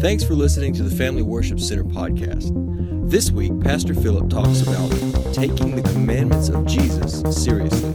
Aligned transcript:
Thanks 0.00 0.22
for 0.22 0.34
listening 0.34 0.72
to 0.74 0.82
the 0.82 0.94
Family 0.94 1.22
Worship 1.22 1.58
Center 1.58 1.82
podcast. 1.82 2.52
This 3.10 3.30
week, 3.30 3.58
Pastor 3.60 3.94
Philip 3.94 4.30
talks 4.30 4.62
about 4.62 4.90
taking 5.34 5.74
the 5.74 5.82
commandments 5.82 6.48
of 6.48 6.66
Jesus 6.66 7.22
seriously. 7.42 7.90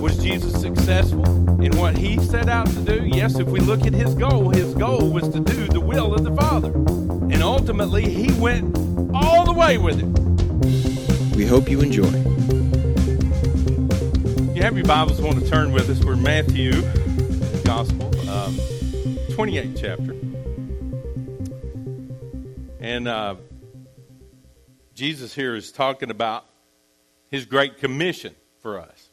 Was 0.00 0.18
Jesus 0.18 0.60
successful 0.60 1.24
in 1.62 1.76
what 1.78 1.96
he 1.96 2.18
set 2.18 2.48
out 2.48 2.66
to 2.66 2.80
do? 2.80 3.06
Yes, 3.06 3.38
if 3.38 3.48
we 3.48 3.60
look 3.60 3.86
at 3.86 3.94
his 3.94 4.14
goal, 4.14 4.50
his 4.50 4.74
goal 4.74 5.10
was 5.10 5.28
to 5.30 5.40
do 5.40 5.66
the 5.68 5.80
will 5.80 6.14
of 6.14 6.24
the 6.24 6.34
Father. 6.34 6.72
And 6.72 7.42
ultimately, 7.42 8.08
he 8.08 8.30
went 8.38 8.76
all 9.14 9.44
the 9.44 9.52
way 9.52 9.78
with 9.78 10.00
it. 10.00 11.36
We 11.36 11.46
hope 11.46 11.70
you 11.70 11.80
enjoy. 11.80 12.10
You 14.54 14.62
have 14.62 14.76
your 14.76 14.84
Bibles, 14.84 15.20
want 15.20 15.38
to 15.38 15.48
turn 15.48 15.72
with 15.72 15.88
us. 15.88 16.04
We're 16.04 16.16
Matthew 16.16 16.72
Gospel, 17.64 18.06
um, 18.28 18.54
28th 19.30 19.80
chapter. 19.80 20.14
And 22.78 23.08
uh, 23.08 23.36
Jesus 24.94 25.34
here 25.34 25.54
is 25.54 25.72
talking 25.72 26.10
about 26.10 26.44
his 27.30 27.46
great 27.46 27.78
commission 27.78 28.34
for 28.60 28.78
us. 28.78 29.08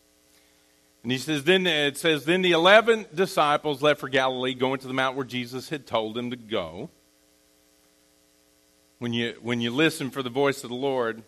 And 1.03 1.11
he 1.13 1.17
says, 1.17 1.45
then 1.45 1.65
it 1.65 1.97
says, 1.97 2.25
then 2.25 2.41
the 2.41 2.51
eleven 2.51 3.05
disciples 3.15 3.81
left 3.81 4.01
for 4.01 4.09
Galilee, 4.09 4.53
going 4.53 4.79
to 4.79 4.87
the 4.87 4.93
mount 4.93 5.15
where 5.15 5.25
Jesus 5.25 5.69
had 5.69 5.87
told 5.87 6.13
them 6.13 6.29
to 6.31 6.35
go. 6.35 6.89
When 8.99 9.13
you 9.13 9.33
when 9.41 9.61
you 9.61 9.71
listen 9.71 10.11
for 10.11 10.21
the 10.21 10.29
voice 10.29 10.63
of 10.65 10.69
the 10.69 10.75
Lord, 10.75 11.23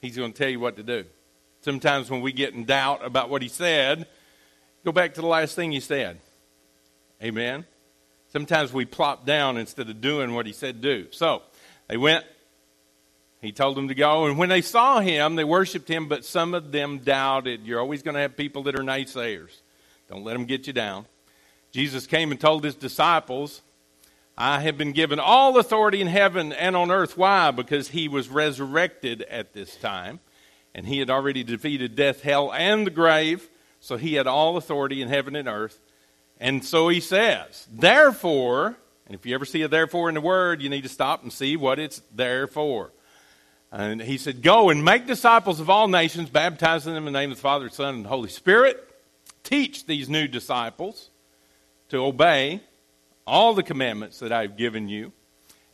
He's 0.00 0.16
going 0.16 0.32
to 0.32 0.38
tell 0.38 0.48
you 0.48 0.60
what 0.60 0.76
to 0.76 0.84
do. 0.84 1.04
Sometimes 1.62 2.10
when 2.10 2.20
we 2.20 2.32
get 2.32 2.54
in 2.54 2.64
doubt 2.64 3.04
about 3.04 3.28
what 3.28 3.42
He 3.42 3.48
said, 3.48 4.06
go 4.84 4.92
back 4.92 5.14
to 5.14 5.20
the 5.20 5.26
last 5.26 5.56
thing 5.56 5.72
He 5.72 5.80
said. 5.80 6.20
Amen. 7.22 7.66
Sometimes 8.32 8.72
we 8.72 8.84
plop 8.84 9.26
down 9.26 9.56
instead 9.56 9.90
of 9.90 10.00
doing 10.00 10.34
what 10.34 10.46
He 10.46 10.52
said 10.52 10.80
do. 10.80 11.06
So 11.10 11.42
they 11.88 11.96
went. 11.96 12.24
He 13.40 13.52
told 13.52 13.76
them 13.76 13.88
to 13.88 13.94
go, 13.94 14.26
and 14.26 14.36
when 14.36 14.50
they 14.50 14.60
saw 14.60 15.00
him, 15.00 15.34
they 15.34 15.44
worshiped 15.44 15.88
him, 15.88 16.08
but 16.08 16.26
some 16.26 16.52
of 16.52 16.72
them 16.72 16.98
doubted. 16.98 17.64
You're 17.64 17.80
always 17.80 18.02
going 18.02 18.14
to 18.14 18.20
have 18.20 18.36
people 18.36 18.64
that 18.64 18.78
are 18.78 18.82
naysayers. 18.82 19.62
Don't 20.10 20.24
let 20.24 20.34
them 20.34 20.44
get 20.44 20.66
you 20.66 20.74
down. 20.74 21.06
Jesus 21.72 22.06
came 22.06 22.32
and 22.32 22.38
told 22.38 22.64
his 22.64 22.74
disciples, 22.74 23.62
I 24.36 24.60
have 24.60 24.76
been 24.76 24.92
given 24.92 25.18
all 25.18 25.58
authority 25.58 26.02
in 26.02 26.06
heaven 26.06 26.52
and 26.52 26.76
on 26.76 26.90
earth. 26.90 27.16
Why? 27.16 27.50
Because 27.50 27.88
he 27.88 28.08
was 28.08 28.28
resurrected 28.28 29.22
at 29.22 29.54
this 29.54 29.74
time, 29.76 30.20
and 30.74 30.84
he 30.84 30.98
had 30.98 31.08
already 31.08 31.42
defeated 31.42 31.96
death, 31.96 32.20
hell, 32.20 32.52
and 32.52 32.86
the 32.86 32.90
grave. 32.90 33.48
So 33.80 33.96
he 33.96 34.14
had 34.14 34.26
all 34.26 34.58
authority 34.58 35.00
in 35.00 35.08
heaven 35.08 35.34
and 35.34 35.48
earth. 35.48 35.80
And 36.40 36.64
so 36.64 36.88
he 36.88 37.00
says, 37.00 37.68
Therefore, 37.70 38.74
and 39.06 39.14
if 39.14 39.26
you 39.26 39.34
ever 39.34 39.44
see 39.44 39.62
a 39.62 39.68
therefore 39.68 40.08
in 40.08 40.14
the 40.14 40.20
word, 40.20 40.62
you 40.62 40.70
need 40.70 40.82
to 40.82 40.88
stop 40.88 41.22
and 41.22 41.32
see 41.32 41.56
what 41.56 41.78
it's 41.78 42.00
there 42.14 42.46
for. 42.46 42.90
And 43.70 44.00
he 44.00 44.16
said, 44.18 44.42
Go 44.42 44.70
and 44.70 44.84
make 44.84 45.06
disciples 45.06 45.60
of 45.60 45.68
all 45.68 45.86
nations, 45.86 46.30
baptizing 46.30 46.94
them 46.94 47.06
in 47.06 47.12
the 47.12 47.18
name 47.18 47.30
of 47.30 47.36
the 47.36 47.42
Father, 47.42 47.68
Son, 47.68 47.96
and 47.96 48.06
Holy 48.06 48.30
Spirit. 48.30 48.86
Teach 49.44 49.86
these 49.86 50.08
new 50.08 50.26
disciples 50.26 51.10
to 51.90 51.98
obey 51.98 52.60
all 53.26 53.54
the 53.54 53.62
commandments 53.62 54.18
that 54.20 54.32
I've 54.32 54.56
given 54.56 54.88
you. 54.88 55.12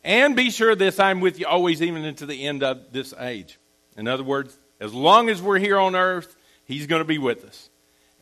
And 0.03 0.35
be 0.35 0.51
sure 0.51 0.75
this 0.75 0.99
I'm 0.99 1.21
with 1.21 1.39
you 1.39 1.47
always, 1.47 1.81
even 1.81 2.05
into 2.05 2.25
the 2.25 2.45
end 2.45 2.61
of 2.61 2.91
this 2.91 3.13
age. 3.19 3.57
In 3.95 4.07
other 4.07 4.23
words, 4.23 4.57
as 4.79 4.93
long 4.93 5.29
as 5.29 5.41
we're 5.41 5.59
here 5.59 5.77
on 5.77 5.95
earth, 5.95 6.35
He's 6.65 6.87
going 6.87 7.01
to 7.01 7.07
be 7.07 7.17
with 7.17 7.45
us. 7.45 7.69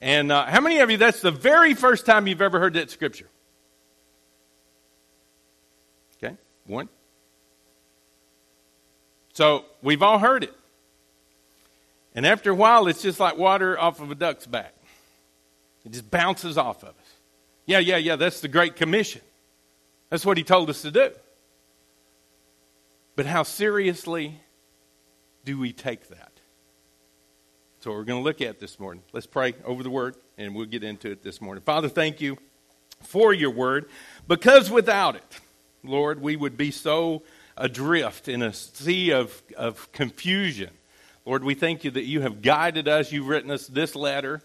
And 0.06 0.32
uh, 0.32 0.46
how 0.46 0.62
many 0.62 0.82
of 0.82 0.92
you, 0.92 0.98
that's 0.98 1.22
the 1.22 1.32
very 1.32 1.74
first 1.74 2.06
time 2.06 2.28
you've 2.28 2.44
ever 2.44 2.60
heard 2.60 2.76
that 2.76 2.92
scripture? 2.92 3.28
Okay, 6.24 6.36
one. 6.68 6.90
So 9.34 9.66
we've 9.82 10.04
all 10.04 10.20
heard 10.20 10.44
it. 10.44 10.54
And 12.14 12.24
after 12.24 12.52
a 12.52 12.54
while, 12.54 12.86
it's 12.86 13.02
just 13.02 13.20
like 13.20 13.36
water 13.36 13.80
off 13.80 14.00
of 14.00 14.12
a 14.12 14.16
duck's 14.16 14.46
back. 14.46 14.76
It 15.86 15.94
just 15.94 16.12
bounces 16.12 16.56
off 16.56 16.84
of 16.84 16.90
us. 16.90 17.16
Yeah, 17.66 17.80
yeah, 17.80 17.98
yeah, 17.98 18.16
that's 18.16 18.42
the 18.42 18.48
Great 18.48 18.76
Commission. 18.76 19.22
That's 20.12 20.24
what 20.24 20.38
he 20.38 20.44
told 20.44 20.70
us 20.70 20.84
to 20.84 20.92
do. 20.92 21.10
But 23.16 23.26
how 23.26 23.42
seriously 23.42 24.40
do 25.46 25.58
we 25.58 25.74
take 25.74 26.10
that? 26.10 26.35
So 27.86 27.92
we're 27.92 28.04
going 28.04 28.20
to 28.20 28.24
look 28.24 28.42
at 28.42 28.60
this 28.60 28.80
morning. 28.80 29.04
Let's 29.14 29.28
pray 29.28 29.54
over 29.64 29.84
the 29.84 29.92
word 29.92 30.16
and 30.40 30.56
we'll 30.56 30.66
get 30.66 30.84
into 30.84 31.12
it 31.12 31.22
this 31.22 31.40
morning. 31.40 31.62
Father, 31.64 31.88
thank 31.88 32.20
you 32.20 32.36
for 33.04 33.32
your 33.32 33.52
word 33.52 33.88
because 34.28 34.72
without 34.72 35.16
it, 35.16 35.40
Lord, 35.84 36.20
we 36.20 36.36
would 36.36 36.58
be 36.58 36.72
so 36.72 37.22
adrift 37.56 38.28
in 38.28 38.42
a 38.42 38.54
sea 38.54 39.12
of, 39.12 39.40
of 39.56 39.92
confusion. 39.92 40.72
Lord, 41.26 41.44
we 41.44 41.54
thank 41.54 41.84
you 41.84 41.92
that 41.92 42.06
you 42.06 42.22
have 42.22 42.42
guided 42.42 42.88
us. 42.88 43.12
You've 43.12 43.28
written 43.28 43.52
us 43.52 43.68
this 43.68 43.96
letter 43.96 44.42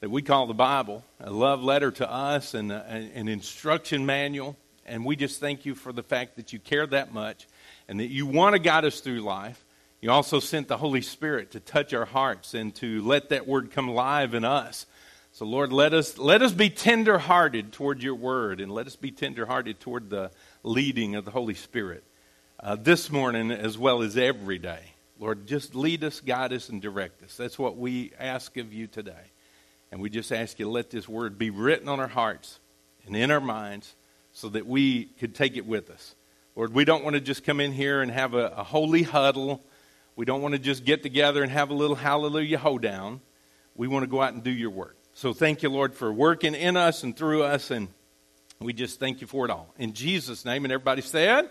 that 0.00 0.10
we 0.10 0.20
call 0.20 0.46
the 0.46 0.52
Bible, 0.52 1.02
a 1.18 1.30
love 1.30 1.62
letter 1.62 1.92
to 1.92 2.12
us 2.12 2.52
and 2.52 2.70
a, 2.70 2.84
an 2.84 3.26
instruction 3.26 4.04
manual. 4.04 4.54
And 4.84 5.06
we 5.06 5.16
just 5.16 5.40
thank 5.40 5.64
you 5.64 5.74
for 5.74 5.94
the 5.94 6.02
fact 6.02 6.36
that 6.36 6.52
you 6.52 6.58
care 6.58 6.86
that 6.88 7.14
much 7.14 7.46
and 7.88 8.00
that 8.00 8.08
you 8.08 8.26
want 8.26 8.52
to 8.52 8.58
guide 8.58 8.84
us 8.84 9.00
through 9.00 9.20
life. 9.20 9.64
You 10.02 10.10
also 10.10 10.40
sent 10.40 10.66
the 10.66 10.78
Holy 10.78 11.00
Spirit 11.00 11.52
to 11.52 11.60
touch 11.60 11.94
our 11.94 12.04
hearts 12.04 12.54
and 12.54 12.74
to 12.74 13.00
let 13.02 13.28
that 13.28 13.46
word 13.46 13.70
come 13.70 13.88
alive 13.88 14.34
in 14.34 14.44
us. 14.44 14.84
So, 15.30 15.44
Lord, 15.44 15.72
let 15.72 15.94
us, 15.94 16.18
let 16.18 16.42
us 16.42 16.50
be 16.50 16.70
tender 16.70 17.18
hearted 17.18 17.70
toward 17.70 18.02
your 18.02 18.16
word 18.16 18.60
and 18.60 18.72
let 18.72 18.88
us 18.88 18.96
be 18.96 19.12
tender 19.12 19.46
hearted 19.46 19.78
toward 19.78 20.10
the 20.10 20.32
leading 20.64 21.14
of 21.14 21.24
the 21.24 21.30
Holy 21.30 21.54
Spirit 21.54 22.02
uh, 22.58 22.74
this 22.74 23.12
morning 23.12 23.52
as 23.52 23.78
well 23.78 24.02
as 24.02 24.18
every 24.18 24.58
day. 24.58 24.80
Lord, 25.20 25.46
just 25.46 25.76
lead 25.76 26.02
us, 26.02 26.18
guide 26.18 26.52
us, 26.52 26.68
and 26.68 26.82
direct 26.82 27.22
us. 27.22 27.36
That's 27.36 27.56
what 27.56 27.76
we 27.76 28.10
ask 28.18 28.56
of 28.56 28.72
you 28.72 28.88
today. 28.88 29.30
And 29.92 30.00
we 30.00 30.10
just 30.10 30.32
ask 30.32 30.58
you 30.58 30.64
to 30.64 30.70
let 30.72 30.90
this 30.90 31.08
word 31.08 31.38
be 31.38 31.50
written 31.50 31.88
on 31.88 32.00
our 32.00 32.08
hearts 32.08 32.58
and 33.06 33.14
in 33.14 33.30
our 33.30 33.40
minds 33.40 33.94
so 34.32 34.48
that 34.48 34.66
we 34.66 35.04
could 35.04 35.36
take 35.36 35.56
it 35.56 35.64
with 35.64 35.90
us. 35.90 36.16
Lord, 36.56 36.74
we 36.74 36.84
don't 36.84 37.04
want 37.04 37.14
to 37.14 37.20
just 37.20 37.44
come 37.44 37.60
in 37.60 37.70
here 37.70 38.02
and 38.02 38.10
have 38.10 38.34
a, 38.34 38.48
a 38.48 38.64
holy 38.64 39.04
huddle. 39.04 39.62
We 40.16 40.24
don't 40.24 40.42
want 40.42 40.52
to 40.52 40.58
just 40.58 40.84
get 40.84 41.02
together 41.02 41.42
and 41.42 41.50
have 41.50 41.70
a 41.70 41.74
little 41.74 41.96
hallelujah 41.96 42.58
hoedown. 42.58 43.20
We 43.74 43.88
want 43.88 44.02
to 44.02 44.06
go 44.06 44.20
out 44.20 44.34
and 44.34 44.42
do 44.42 44.50
your 44.50 44.70
work. 44.70 44.96
So 45.14 45.32
thank 45.32 45.62
you, 45.62 45.70
Lord, 45.70 45.94
for 45.94 46.12
working 46.12 46.54
in 46.54 46.76
us 46.76 47.02
and 47.02 47.16
through 47.16 47.42
us 47.42 47.70
and 47.70 47.88
we 48.62 48.72
just 48.72 49.00
thank 49.00 49.20
you 49.20 49.26
for 49.26 49.44
it 49.44 49.50
all. 49.50 49.72
In 49.78 49.92
Jesus' 49.92 50.44
name, 50.44 50.64
and 50.64 50.72
everybody 50.72 51.02
said. 51.02 51.50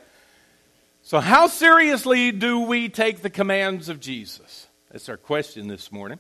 So, 1.04 1.20
how 1.20 1.48
seriously 1.48 2.32
do 2.32 2.62
we 2.62 2.90
take 2.90 3.22
the 3.22 3.30
commands 3.30 3.90
of 3.90 4.00
Jesus? 4.00 4.68
That's 4.92 5.10
our 5.10 5.18
question 5.18 5.68
this 5.68 5.92
morning. 5.92 6.20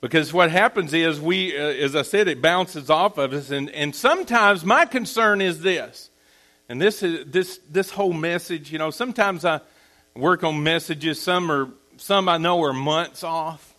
Because 0.00 0.32
what 0.32 0.50
happens 0.50 0.94
is, 0.94 1.20
we, 1.20 1.56
uh, 1.56 1.62
as 1.62 1.94
I 1.94 2.02
said, 2.02 2.28
it 2.28 2.40
bounces 2.40 2.88
off 2.88 3.18
of 3.18 3.32
us. 3.32 3.50
And, 3.50 3.68
and 3.70 3.94
sometimes 3.94 4.64
my 4.64 4.86
concern 4.86 5.42
is 5.42 5.60
this. 5.60 6.10
And 6.68 6.80
this, 6.80 7.02
is, 7.02 7.26
this, 7.26 7.60
this 7.68 7.90
whole 7.90 8.12
message, 8.12 8.72
you 8.72 8.78
know, 8.78 8.90
sometimes 8.90 9.44
I 9.44 9.60
work 10.14 10.44
on 10.44 10.62
messages. 10.62 11.20
Some, 11.20 11.50
are, 11.50 11.68
some 11.96 12.28
I 12.28 12.38
know 12.38 12.62
are 12.64 12.72
months 12.72 13.24
off, 13.24 13.74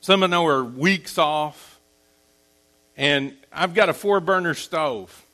some 0.00 0.22
I 0.22 0.26
know 0.26 0.46
are 0.46 0.64
weeks 0.64 1.18
off. 1.18 1.72
And 2.96 3.34
I've 3.52 3.74
got 3.74 3.88
a 3.88 3.92
four 3.92 4.20
burner 4.20 4.54
stove, 4.54 5.26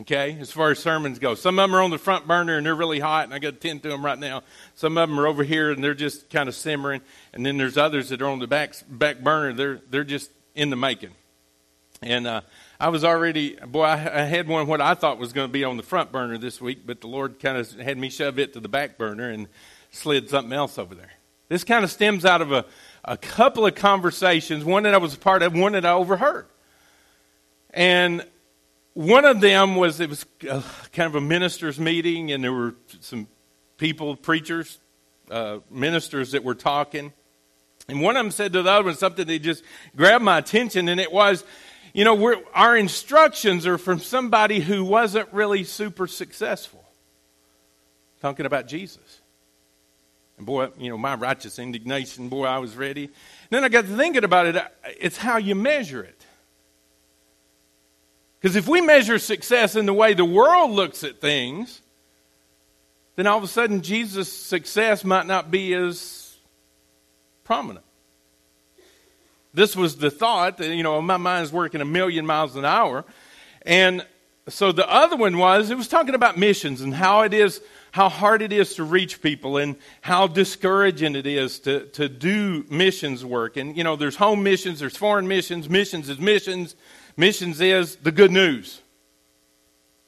okay, 0.00 0.36
as 0.38 0.50
far 0.52 0.70
as 0.70 0.78
sermons 0.78 1.18
go. 1.18 1.34
Some 1.34 1.58
of 1.58 1.70
them 1.70 1.74
are 1.74 1.82
on 1.82 1.90
the 1.90 1.98
front 1.98 2.26
burner 2.26 2.58
and 2.58 2.66
they're 2.66 2.74
really 2.74 3.00
hot, 3.00 3.24
and 3.24 3.32
I 3.32 3.38
got 3.38 3.54
to 3.54 3.68
tend 3.68 3.82
to 3.84 3.88
them 3.88 4.04
right 4.04 4.18
now. 4.18 4.42
Some 4.74 4.98
of 4.98 5.08
them 5.08 5.18
are 5.18 5.26
over 5.26 5.44
here 5.44 5.70
and 5.70 5.82
they're 5.82 5.94
just 5.94 6.28
kind 6.28 6.46
of 6.46 6.54
simmering. 6.54 7.00
And 7.32 7.44
then 7.44 7.56
there's 7.56 7.78
others 7.78 8.10
that 8.10 8.20
are 8.20 8.28
on 8.28 8.38
the 8.38 8.46
back, 8.46 8.74
back 8.88 9.20
burner, 9.20 9.54
they're, 9.54 9.80
they're 9.88 10.04
just 10.04 10.30
in 10.54 10.68
the 10.68 10.76
making. 10.76 11.12
And 12.02 12.26
uh, 12.26 12.42
I 12.80 12.88
was 12.88 13.04
already, 13.04 13.56
boy, 13.56 13.84
I, 13.84 13.96
had 13.96 14.48
one 14.48 14.66
what 14.66 14.80
I 14.80 14.94
thought 14.94 15.18
was 15.18 15.32
going 15.32 15.48
to 15.48 15.52
be 15.52 15.64
on 15.64 15.76
the 15.76 15.82
front 15.82 16.10
burner 16.10 16.38
this 16.38 16.60
week, 16.60 16.80
but 16.84 17.00
the 17.00 17.06
Lord 17.06 17.38
kind 17.38 17.56
of 17.56 17.72
had 17.78 17.96
me 17.96 18.10
shove 18.10 18.38
it 18.38 18.52
to 18.54 18.60
the 18.60 18.68
back 18.68 18.98
burner 18.98 19.30
and 19.30 19.48
slid 19.90 20.28
something 20.28 20.52
else 20.52 20.76
over 20.76 20.94
there. 20.94 21.12
This 21.48 21.62
kind 21.62 21.84
of 21.84 21.90
stems 21.90 22.24
out 22.24 22.42
of 22.42 22.50
a, 22.50 22.64
a 23.04 23.16
couple 23.16 23.64
of 23.64 23.74
conversations, 23.74 24.64
one 24.64 24.82
that 24.84 24.94
I 24.94 24.98
was 24.98 25.14
a 25.14 25.18
part 25.18 25.42
of, 25.42 25.54
one 25.54 25.72
that 25.72 25.84
I 25.84 25.92
overheard. 25.92 26.46
And 27.70 28.26
one 28.94 29.24
of 29.24 29.40
them 29.40 29.76
was 29.76 30.00
it 30.00 30.08
was 30.08 30.24
kind 30.40 31.06
of 31.06 31.14
a 31.14 31.20
ministers' 31.20 31.78
meeting, 31.78 32.32
and 32.32 32.42
there 32.42 32.52
were 32.52 32.74
some 33.00 33.28
people, 33.76 34.16
preachers, 34.16 34.78
uh, 35.30 35.58
ministers 35.70 36.32
that 36.32 36.42
were 36.42 36.54
talking. 36.54 37.12
And 37.88 38.00
one 38.00 38.16
of 38.16 38.24
them 38.24 38.30
said 38.30 38.52
to 38.54 38.62
the 38.62 38.70
other 38.70 38.84
one 38.84 38.94
something 38.94 39.26
that 39.26 39.38
just 39.40 39.62
grabbed 39.96 40.24
my 40.24 40.38
attention, 40.38 40.88
and 40.88 41.00
it 41.00 41.12
was, 41.12 41.44
you 41.94 42.04
know, 42.04 42.42
our 42.52 42.76
instructions 42.76 43.66
are 43.66 43.78
from 43.78 44.00
somebody 44.00 44.58
who 44.58 44.84
wasn't 44.84 45.32
really 45.32 45.62
super 45.62 46.08
successful. 46.08 46.84
Talking 48.20 48.46
about 48.46 48.66
Jesus. 48.66 49.20
And 50.36 50.44
boy, 50.44 50.70
you 50.76 50.90
know, 50.90 50.98
my 50.98 51.14
righteous 51.14 51.60
indignation, 51.60 52.28
boy, 52.28 52.46
I 52.46 52.58
was 52.58 52.76
ready. 52.76 53.04
And 53.04 53.12
then 53.50 53.62
I 53.62 53.68
got 53.68 53.82
to 53.82 53.96
thinking 53.96 54.24
about 54.24 54.46
it. 54.46 54.56
It's 54.98 55.16
how 55.16 55.36
you 55.36 55.54
measure 55.54 56.02
it. 56.02 56.26
Because 58.40 58.56
if 58.56 58.66
we 58.66 58.80
measure 58.80 59.20
success 59.20 59.76
in 59.76 59.86
the 59.86 59.94
way 59.94 60.14
the 60.14 60.24
world 60.24 60.72
looks 60.72 61.04
at 61.04 61.20
things, 61.20 61.80
then 63.14 63.28
all 63.28 63.38
of 63.38 63.44
a 63.44 63.48
sudden 63.48 63.82
Jesus' 63.82 64.32
success 64.32 65.04
might 65.04 65.26
not 65.26 65.48
be 65.48 65.72
as 65.74 66.36
prominent. 67.44 67.83
This 69.54 69.76
was 69.76 69.96
the 69.96 70.10
thought 70.10 70.58
that, 70.58 70.74
you 70.74 70.82
know, 70.82 71.00
my 71.00 71.16
mind 71.16 71.44
is 71.44 71.52
working 71.52 71.80
a 71.80 71.84
million 71.84 72.26
miles 72.26 72.56
an 72.56 72.64
hour. 72.64 73.04
And 73.62 74.04
so 74.48 74.72
the 74.72 74.88
other 74.90 75.16
one 75.16 75.38
was, 75.38 75.70
it 75.70 75.76
was 75.76 75.88
talking 75.88 76.14
about 76.14 76.36
missions 76.36 76.80
and 76.80 76.92
how 76.92 77.22
it 77.22 77.32
is, 77.32 77.62
how 77.92 78.08
hard 78.08 78.42
it 78.42 78.52
is 78.52 78.74
to 78.74 78.84
reach 78.84 79.22
people 79.22 79.56
and 79.56 79.76
how 80.02 80.26
discouraging 80.26 81.14
it 81.14 81.26
is 81.26 81.60
to, 81.60 81.86
to 81.90 82.08
do 82.08 82.66
missions 82.68 83.24
work. 83.24 83.56
And, 83.56 83.76
you 83.76 83.84
know, 83.84 83.96
there's 83.96 84.16
home 84.16 84.42
missions, 84.42 84.80
there's 84.80 84.96
foreign 84.96 85.28
missions, 85.28 85.70
missions 85.70 86.08
is 86.08 86.18
missions, 86.18 86.74
missions 87.16 87.60
is 87.60 87.96
the 87.96 88.12
good 88.12 88.32
news. 88.32 88.80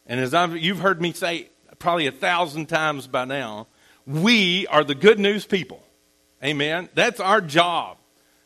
And 0.07 0.21
as 0.21 0.35
I've, 0.35 0.57
you've 0.57 0.81
heard 0.81 1.01
me 1.01 1.13
say 1.13 1.49
probably 1.79 2.09
a 2.09 2.13
thousand 2.13 2.67
times 2.67 3.07
by 3.07 3.25
now, 3.25 3.69
we 4.07 4.67
are 4.67 4.85
the 4.85 4.95
good 4.95 5.19
news 5.19 5.47
people. 5.47 5.83
Amen. 6.45 6.89
That's 6.95 7.21
our 7.21 7.41
job. 7.41 7.97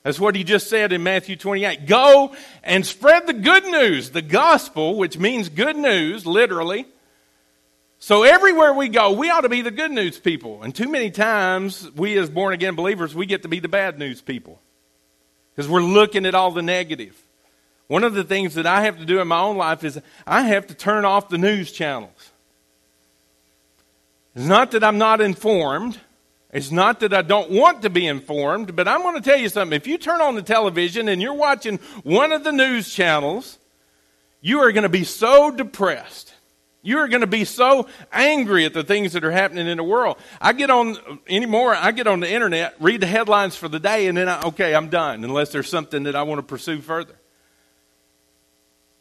That's 0.03 0.19
what 0.19 0.35
he 0.35 0.45
just 0.45 0.71
said 0.71 0.93
in 0.93 1.03
Matthew 1.03 1.37
28. 1.37 1.87
Go 1.87 2.35
and 2.63 2.87
spread 2.87 3.27
the 3.27 3.35
good 3.35 3.65
news, 3.65 4.11
the 4.11 4.23
gospel, 4.23 4.97
which 4.97 5.19
means 5.19 5.49
good 5.49 5.77
news, 5.77 6.25
literally. 6.25 6.87
So 7.99 8.23
everywhere 8.23 8.73
we 8.73 8.89
go, 8.89 9.13
we 9.13 9.29
ought 9.29 9.43
to 9.43 9.51
be 9.51 9.61
the 9.61 9.71
good 9.71 9.91
news 9.91 10.19
people. 10.19 10.63
And 10.63 10.75
too 10.75 10.89
many 10.89 11.11
times, 11.11 11.91
we 11.93 12.17
as 12.17 12.31
born 12.31 12.55
again 12.55 12.75
believers, 12.75 13.15
we 13.15 13.27
get 13.27 13.43
to 13.43 13.49
be 13.49 13.61
the 13.61 13.69
bad 13.69 13.99
news 13.99 14.23
people 14.23 14.59
because 15.55 15.69
we're 15.69 15.83
looking 15.83 16.25
at 16.25 16.35
all 16.35 16.51
the 16.51 16.63
negative. 16.63 17.23
One 17.89 18.03
of 18.03 18.15
the 18.15 18.25
things 18.25 18.55
that 18.55 18.67
I 18.67 18.83
have 18.83 18.99
to 19.01 19.05
do 19.05 19.21
in 19.21 19.29
my 19.29 19.41
own 19.41 19.59
life 19.59 19.85
is 19.85 20.01
I 20.27 20.43
have 20.43 20.69
to 20.69 20.75
turn 20.75 21.05
off 21.05 21.29
the 21.29 21.37
news 21.37 21.73
channels. 21.73 22.31
It's 24.35 24.47
not 24.47 24.71
that 24.71 24.83
I'm 24.83 24.97
not 24.97 25.21
informed. 25.21 26.01
It's 26.53 26.73
not 26.73 27.01
that 27.01 27.15
I 27.15 27.23
don't 27.23 27.51
want 27.51 27.83
to 27.83 27.91
be 27.91 28.07
informed, 28.07 28.75
but 28.75 28.89
I'm 28.89 29.03
going 29.03 29.15
to 29.15 29.21
tell 29.21 29.39
you 29.39 29.49
something. 29.49 29.77
If 29.77 29.87
you 29.87 29.99
turn 29.99 30.21
on 30.21 30.35
the 30.35 30.43
television 30.43 31.09
and 31.09 31.23
you're 31.23 31.35
watching 31.35 31.79
one 32.03 32.33
of 32.33 32.43
the 32.43 32.51
news 32.51 32.93
channels, 32.93 33.59
you 34.41 34.59
are 34.61 34.73
going 34.73 34.83
to 34.83 34.89
be 34.89 35.05
so 35.05 35.51
depressed. 35.53 36.35
You 36.83 36.99
are 36.99 37.09
going 37.09 37.21
to 37.21 37.29
be 37.29 37.45
so 37.45 37.89
angry 38.11 38.65
at 38.65 38.75
the 38.75 38.83
things 38.83 39.13
that 39.13 39.23
are 39.23 39.31
happening 39.31 39.69
in 39.69 39.77
the 39.77 39.85
world. 39.85 40.17
I 40.41 40.53
get 40.53 40.71
on 40.71 40.97
anymore, 41.29 41.75
I 41.75 41.93
get 41.93 42.07
on 42.07 42.21
the 42.21 42.31
internet, 42.31 42.75
read 42.81 43.01
the 43.03 43.07
headlines 43.07 43.55
for 43.55 43.69
the 43.69 43.79
day, 43.79 44.09
and 44.09 44.17
then 44.17 44.29
I, 44.29 44.43
okay, 44.47 44.75
I'm 44.75 44.89
done, 44.89 45.23
unless 45.23 45.53
there's 45.53 45.69
something 45.69 46.05
that 46.05 46.17
I 46.17 46.23
want 46.23 46.39
to 46.39 46.43
pursue 46.43 46.81
further. 46.81 47.15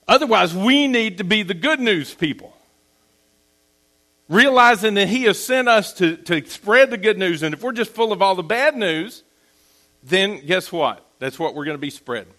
Otherwise, 0.07 0.53
we 0.53 0.87
need 0.87 1.19
to 1.19 1.23
be 1.23 1.41
the 1.41 1.53
good 1.53 1.79
news 1.79 2.13
people 2.13 2.53
realizing 4.29 4.93
that 4.93 5.09
He 5.09 5.23
has 5.23 5.43
sent 5.43 5.67
us 5.67 5.91
to, 5.93 6.15
to 6.15 6.45
spread 6.47 6.91
the 6.91 6.97
good 6.97 7.17
news. 7.17 7.43
And 7.43 7.53
if 7.53 7.61
we're 7.61 7.73
just 7.73 7.91
full 7.91 8.13
of 8.13 8.21
all 8.21 8.35
the 8.35 8.43
bad 8.43 8.77
news, 8.77 9.23
then 10.03 10.45
guess 10.45 10.71
what? 10.71 11.05
That's 11.17 11.37
what 11.37 11.55
we're 11.55 11.65
going 11.65 11.77
to 11.77 11.81
be 11.81 11.89
spreading. 11.89 12.33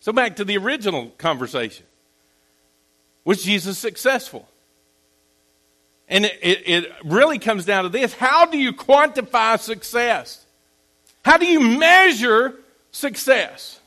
So, 0.00 0.12
back 0.12 0.36
to 0.36 0.44
the 0.44 0.56
original 0.56 1.08
conversation. 1.18 1.84
Was 3.24 3.42
Jesus 3.42 3.76
successful? 3.76 4.48
And 6.08 6.24
it, 6.24 6.38
it, 6.40 6.68
it, 6.68 6.92
really 7.04 7.38
comes 7.38 7.66
down 7.66 7.82
to 7.82 7.90
this 7.90 8.14
how 8.14 8.46
do 8.46 8.56
you 8.56 8.72
quantify 8.72 9.60
success? 9.60 10.46
How 11.22 11.36
do 11.36 11.44
you 11.44 11.60
measure 11.60 12.54
success? 12.90 13.78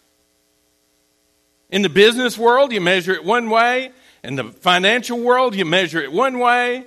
In 1.71 1.81
the 1.81 1.89
business 1.89 2.38
world, 2.38 2.71
you 2.73 2.81
measure 2.81 3.13
it 3.13 3.23
one 3.23 3.49
way. 3.49 3.91
In 4.23 4.35
the 4.35 4.45
financial 4.45 5.19
world, 5.19 5.56
you 5.56 5.65
measure 5.65 6.01
it 6.01 6.12
one 6.12 6.39
way. 6.39 6.85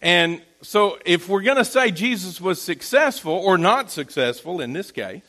And 0.00 0.42
so, 0.62 0.98
if 1.04 1.28
we're 1.28 1.42
going 1.42 1.56
to 1.56 1.64
say 1.64 1.90
Jesus 1.90 2.40
was 2.40 2.60
successful 2.60 3.32
or 3.32 3.56
not 3.56 3.90
successful 3.90 4.60
in 4.60 4.72
this 4.72 4.90
case, 4.90 5.22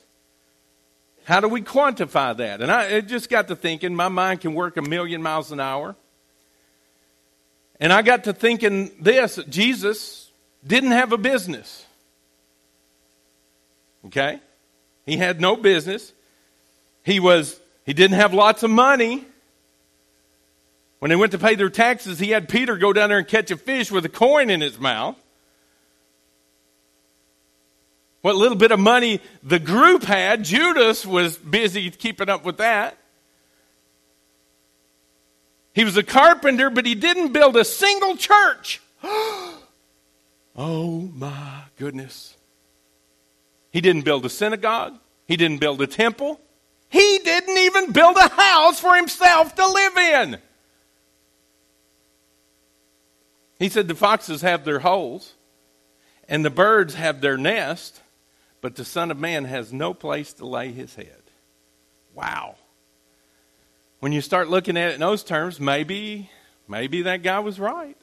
how 1.25 1.39
do 1.39 1.47
we 1.47 1.61
quantify 1.61 2.35
that? 2.37 2.61
And 2.61 2.71
I 2.71 3.01
just 3.01 3.29
got 3.29 3.47
to 3.47 3.55
thinking, 3.55 3.95
my 3.95 4.09
mind 4.09 4.41
can 4.41 4.53
work 4.53 4.77
a 4.77 4.81
million 4.81 5.21
miles 5.21 5.51
an 5.51 5.59
hour. 5.59 5.95
And 7.79 7.93
I 7.93 8.01
got 8.01 8.25
to 8.25 8.33
thinking 8.33 8.91
this 8.99 9.39
Jesus 9.49 10.31
didn't 10.65 10.91
have 10.91 11.11
a 11.11 11.17
business. 11.17 11.85
Okay? 14.05 14.39
He 15.05 15.17
had 15.17 15.39
no 15.39 15.55
business. 15.55 16.13
He 17.03 17.19
was 17.19 17.59
he 17.85 17.93
didn't 17.93 18.17
have 18.17 18.33
lots 18.33 18.63
of 18.63 18.69
money. 18.69 19.25
When 21.03 21.09
they 21.09 21.17
went 21.17 21.33
to 21.33 21.37
pay 21.37 21.55
their 21.55 21.69
taxes, 21.69 22.17
he 22.17 22.29
had 22.29 22.47
Peter 22.47 22.77
go 22.77 22.93
down 22.93 23.09
there 23.09 23.17
and 23.17 23.27
catch 23.27 23.51
a 23.51 23.57
fish 23.57 23.91
with 23.91 24.05
a 24.05 24.09
coin 24.09 24.49
in 24.49 24.61
his 24.61 24.79
mouth. 24.79 25.17
What 28.21 28.37
little 28.37 28.57
bit 28.57 28.71
of 28.71 28.79
money 28.79 29.19
the 29.43 29.59
group 29.59 30.03
had, 30.03 30.45
Judas 30.45 31.05
was 31.05 31.35
busy 31.35 31.91
keeping 31.91 32.29
up 32.29 32.45
with 32.45 32.55
that. 32.59 32.97
He 35.73 35.83
was 35.83 35.97
a 35.97 36.03
carpenter, 36.03 36.69
but 36.69 36.85
he 36.85 36.95
didn't 36.95 37.33
build 37.33 37.57
a 37.57 37.65
single 37.65 38.15
church. 38.15 38.81
oh 39.03 41.11
my 41.13 41.63
goodness. 41.77 42.33
He 43.71 43.81
didn't 43.81 44.05
build 44.05 44.25
a 44.25 44.29
synagogue. 44.29 44.97
He 45.27 45.35
didn't 45.35 45.59
build 45.59 45.81
a 45.81 45.87
temple. 45.87 46.39
He 46.87 47.19
didn't 47.25 47.57
even 47.57 47.91
build 47.91 48.15
a 48.15 48.29
house 48.29 48.79
for 48.79 48.95
himself 48.95 49.53
to 49.55 49.67
live 49.67 49.97
in. 49.97 50.37
He 53.63 53.69
said 53.69 53.87
the 53.87 53.95
foxes 53.95 54.41
have 54.41 54.65
their 54.65 54.79
holes 54.79 55.31
and 56.27 56.43
the 56.43 56.49
birds 56.49 56.95
have 56.95 57.21
their 57.21 57.37
nest, 57.37 58.01
but 58.59 58.75
the 58.75 58.83
Son 58.83 59.09
of 59.09 59.17
Man 59.17 59.45
has 59.45 59.71
no 59.71 59.93
place 59.93 60.33
to 60.33 60.45
lay 60.45 60.73
his 60.73 60.93
head. 60.95 61.21
Wow. 62.13 62.57
When 64.01 64.11
you 64.11 64.19
start 64.19 64.49
looking 64.49 64.75
at 64.75 64.89
it 64.89 64.95
in 64.95 64.99
those 64.99 65.23
terms, 65.23 65.61
maybe, 65.61 66.29
maybe 66.67 67.03
that 67.03 67.23
guy 67.23 67.39
was 67.39 67.57
right. 67.57 67.95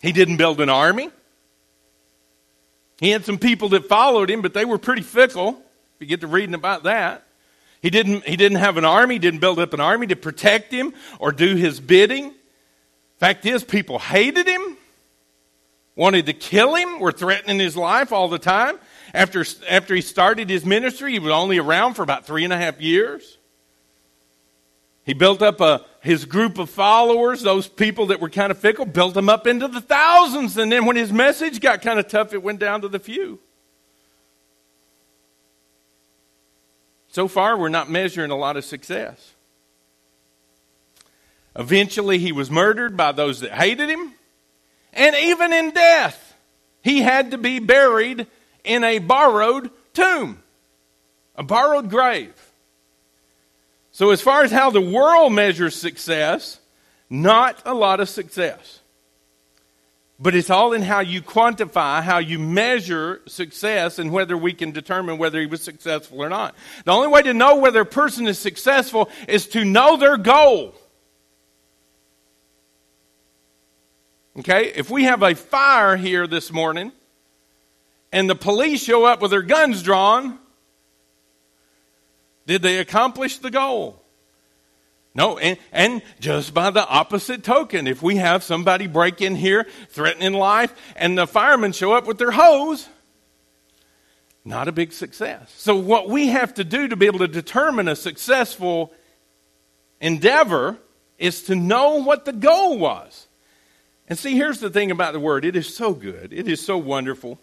He 0.00 0.12
didn't 0.12 0.38
build 0.38 0.58
an 0.62 0.70
army. 0.70 1.10
He 3.00 3.10
had 3.10 3.26
some 3.26 3.36
people 3.36 3.68
that 3.68 3.84
followed 3.84 4.30
him, 4.30 4.40
but 4.40 4.54
they 4.54 4.64
were 4.64 4.78
pretty 4.78 5.02
fickle. 5.02 5.62
If 5.96 6.00
you 6.00 6.06
get 6.06 6.22
to 6.22 6.26
reading 6.26 6.54
about 6.54 6.84
that. 6.84 7.26
He 7.82 7.90
didn't, 7.90 8.26
he 8.26 8.36
didn't 8.36 8.60
have 8.60 8.78
an 8.78 8.86
army, 8.86 9.18
didn't 9.18 9.40
build 9.40 9.58
up 9.58 9.74
an 9.74 9.80
army 9.80 10.06
to 10.06 10.16
protect 10.16 10.72
him 10.72 10.94
or 11.18 11.32
do 11.32 11.54
his 11.54 11.78
bidding. 11.78 12.32
Fact 13.22 13.46
is, 13.46 13.62
people 13.62 14.00
hated 14.00 14.48
him, 14.48 14.76
wanted 15.94 16.26
to 16.26 16.32
kill 16.32 16.74
him, 16.74 16.98
were 16.98 17.12
threatening 17.12 17.60
his 17.60 17.76
life 17.76 18.10
all 18.10 18.26
the 18.26 18.36
time. 18.36 18.80
After, 19.14 19.44
after 19.70 19.94
he 19.94 20.00
started 20.00 20.50
his 20.50 20.66
ministry, 20.66 21.12
he 21.12 21.20
was 21.20 21.30
only 21.30 21.58
around 21.58 21.94
for 21.94 22.02
about 22.02 22.26
three 22.26 22.42
and 22.42 22.52
a 22.52 22.56
half 22.56 22.80
years. 22.80 23.38
He 25.04 25.14
built 25.14 25.40
up 25.40 25.60
a, 25.60 25.84
his 26.00 26.24
group 26.24 26.58
of 26.58 26.68
followers, 26.68 27.42
those 27.42 27.68
people 27.68 28.06
that 28.06 28.20
were 28.20 28.28
kind 28.28 28.50
of 28.50 28.58
fickle, 28.58 28.86
built 28.86 29.14
them 29.14 29.28
up 29.28 29.46
into 29.46 29.68
the 29.68 29.80
thousands. 29.80 30.56
And 30.56 30.72
then 30.72 30.84
when 30.84 30.96
his 30.96 31.12
message 31.12 31.60
got 31.60 31.80
kind 31.80 32.00
of 32.00 32.08
tough, 32.08 32.34
it 32.34 32.42
went 32.42 32.58
down 32.58 32.80
to 32.80 32.88
the 32.88 32.98
few. 32.98 33.38
So 37.06 37.28
far, 37.28 37.56
we're 37.56 37.68
not 37.68 37.88
measuring 37.88 38.32
a 38.32 38.36
lot 38.36 38.56
of 38.56 38.64
success. 38.64 39.34
Eventually, 41.56 42.18
he 42.18 42.32
was 42.32 42.50
murdered 42.50 42.96
by 42.96 43.12
those 43.12 43.40
that 43.40 43.52
hated 43.52 43.88
him. 43.88 44.12
And 44.92 45.14
even 45.16 45.52
in 45.52 45.70
death, 45.70 46.36
he 46.82 47.00
had 47.00 47.30
to 47.30 47.38
be 47.38 47.58
buried 47.58 48.26
in 48.64 48.84
a 48.84 48.98
borrowed 48.98 49.70
tomb, 49.92 50.42
a 51.36 51.42
borrowed 51.42 51.90
grave. 51.90 52.34
So, 53.90 54.10
as 54.10 54.22
far 54.22 54.42
as 54.42 54.50
how 54.50 54.70
the 54.70 54.80
world 54.80 55.32
measures 55.32 55.76
success, 55.76 56.58
not 57.10 57.60
a 57.66 57.74
lot 57.74 58.00
of 58.00 58.08
success. 58.08 58.80
But 60.18 60.34
it's 60.34 60.50
all 60.50 60.72
in 60.72 60.82
how 60.82 61.00
you 61.00 61.20
quantify, 61.20 62.00
how 62.00 62.18
you 62.18 62.38
measure 62.38 63.20
success, 63.26 63.98
and 63.98 64.12
whether 64.12 64.36
we 64.36 64.52
can 64.52 64.70
determine 64.70 65.18
whether 65.18 65.40
he 65.40 65.46
was 65.46 65.62
successful 65.62 66.22
or 66.22 66.28
not. 66.28 66.54
The 66.84 66.92
only 66.92 67.08
way 67.08 67.22
to 67.22 67.34
know 67.34 67.56
whether 67.56 67.80
a 67.80 67.86
person 67.86 68.26
is 68.28 68.38
successful 68.38 69.10
is 69.26 69.46
to 69.48 69.64
know 69.64 69.96
their 69.96 70.16
goal. 70.16 70.74
Okay? 74.38 74.72
If 74.74 74.90
we 74.90 75.04
have 75.04 75.22
a 75.22 75.34
fire 75.34 75.96
here 75.96 76.26
this 76.26 76.52
morning 76.52 76.92
and 78.10 78.28
the 78.28 78.34
police 78.34 78.82
show 78.82 79.04
up 79.04 79.20
with 79.20 79.30
their 79.30 79.42
guns 79.42 79.82
drawn, 79.82 80.38
did 82.46 82.62
they 82.62 82.78
accomplish 82.78 83.38
the 83.38 83.50
goal? 83.50 84.02
No, 85.14 85.36
and, 85.36 85.58
and, 85.72 86.00
just 86.20 86.54
by 86.54 86.70
the 86.70 86.86
opposite 86.88 87.44
token, 87.44 87.86
if 87.86 88.02
we 88.02 88.16
have 88.16 88.42
somebody 88.42 88.86
break 88.86 89.20
in 89.20 89.36
here 89.36 89.66
threatening 89.90 90.32
life 90.32 90.74
and 90.96 91.18
the 91.18 91.26
firemen 91.26 91.72
show 91.72 91.92
up 91.92 92.06
with 92.06 92.16
their 92.16 92.30
hose, 92.30 92.88
not 94.42 94.68
a 94.68 94.72
big 94.72 94.92
success. 94.92 95.52
So, 95.56 95.76
what 95.76 96.08
we 96.08 96.28
have 96.28 96.54
to 96.54 96.64
do 96.64 96.88
to 96.88 96.96
be 96.96 97.06
able 97.06 97.18
to 97.18 97.28
determine 97.28 97.88
a 97.88 97.96
successful 97.96 98.90
endeavor 100.00 100.78
is 101.18 101.42
to 101.44 101.54
know 101.54 102.02
what 102.02 102.24
the 102.24 102.32
goal 102.32 102.78
was. 102.78 103.28
And 104.12 104.18
see, 104.18 104.36
here's 104.36 104.60
the 104.60 104.68
thing 104.68 104.90
about 104.90 105.14
the 105.14 105.20
word 105.20 105.42
it 105.42 105.56
is 105.56 105.74
so 105.74 105.94
good, 105.94 106.34
it 106.34 106.46
is 106.46 106.60
so 106.60 106.76
wonderful 106.76 107.38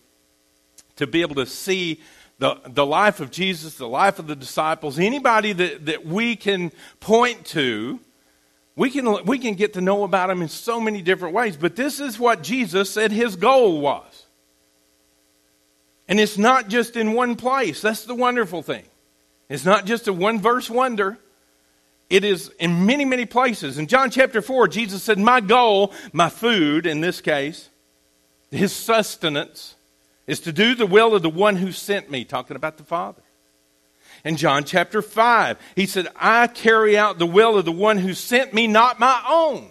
to 0.98 1.08
be 1.08 1.22
able 1.22 1.34
to 1.34 1.48
see 1.48 2.00
the, 2.38 2.62
the 2.64 2.86
life 2.86 3.20
of 3.20 3.32
Jesus, 3.32 3.74
the 3.74 3.88
life 3.88 4.20
of 4.20 4.28
the 4.28 4.36
disciples, 4.36 5.00
anybody 5.00 5.52
that, 5.52 5.88
that 5.88 6.06
we 6.06 6.36
can 6.36 6.72
point 7.00 7.44
to. 7.48 8.00
We 8.76 8.92
can, 8.92 9.26
we 9.26 9.40
can 9.40 9.56
get 9.56 9.74
to 9.74 9.82
know 9.82 10.04
about 10.04 10.28
them 10.28 10.44
in 10.44 10.48
so 10.48 10.80
many 10.80 11.02
different 11.02 11.34
ways, 11.34 11.58
but 11.58 11.76
this 11.76 12.00
is 12.00 12.20
what 12.20 12.44
Jesus 12.44 12.92
said 12.92 13.12
his 13.12 13.36
goal 13.36 13.82
was. 13.82 14.28
And 16.08 16.20
it's 16.20 16.38
not 16.38 16.68
just 16.68 16.96
in 16.96 17.14
one 17.14 17.36
place. 17.36 17.82
That's 17.82 18.06
the 18.06 18.14
wonderful 18.14 18.62
thing. 18.62 18.86
It's 19.50 19.66
not 19.66 19.88
just 19.88 20.08
a 20.08 20.14
one 20.14 20.40
verse 20.40 20.70
wonder. 20.70 21.18
It 22.10 22.24
is 22.24 22.50
in 22.60 22.86
many, 22.86 23.06
many 23.06 23.25
places. 23.25 23.78
In 23.78 23.88
John 23.88 24.10
chapter 24.10 24.42
4, 24.42 24.68
Jesus 24.68 25.04
said, 25.04 25.20
My 25.20 25.42
goal, 25.42 25.94
my 26.12 26.30
food 26.30 26.86
in 26.88 27.01
this 27.01 27.22
case, 27.22 27.70
his 28.50 28.74
sustenance, 28.74 29.75
is 30.25 30.39
to 30.42 30.51
do 30.51 30.74
the 30.74 30.88
will 30.88 31.16
of 31.16 31.22
the 31.22 31.30
one 31.30 31.56
who 31.56 31.72
sent 31.72 32.10
me, 32.10 32.25
talking 32.25 32.56
about 32.56 32.78
the 32.78 32.84
Father. 32.84 33.22
In 34.25 34.38
John 34.38 34.63
chapter 34.63 35.01
5, 35.01 35.58
he 35.75 35.86
said, 35.86 36.08
I 36.16 36.48
carry 36.48 36.98
out 36.98 37.20
the 37.20 37.25
will 37.25 37.58
of 37.58 37.66
the 37.66 37.72
one 37.72 37.98
who 37.98 38.13
sent 38.13 38.54
me, 38.54 38.68
not 38.68 39.00
my 39.00 39.24
own. 39.30 39.70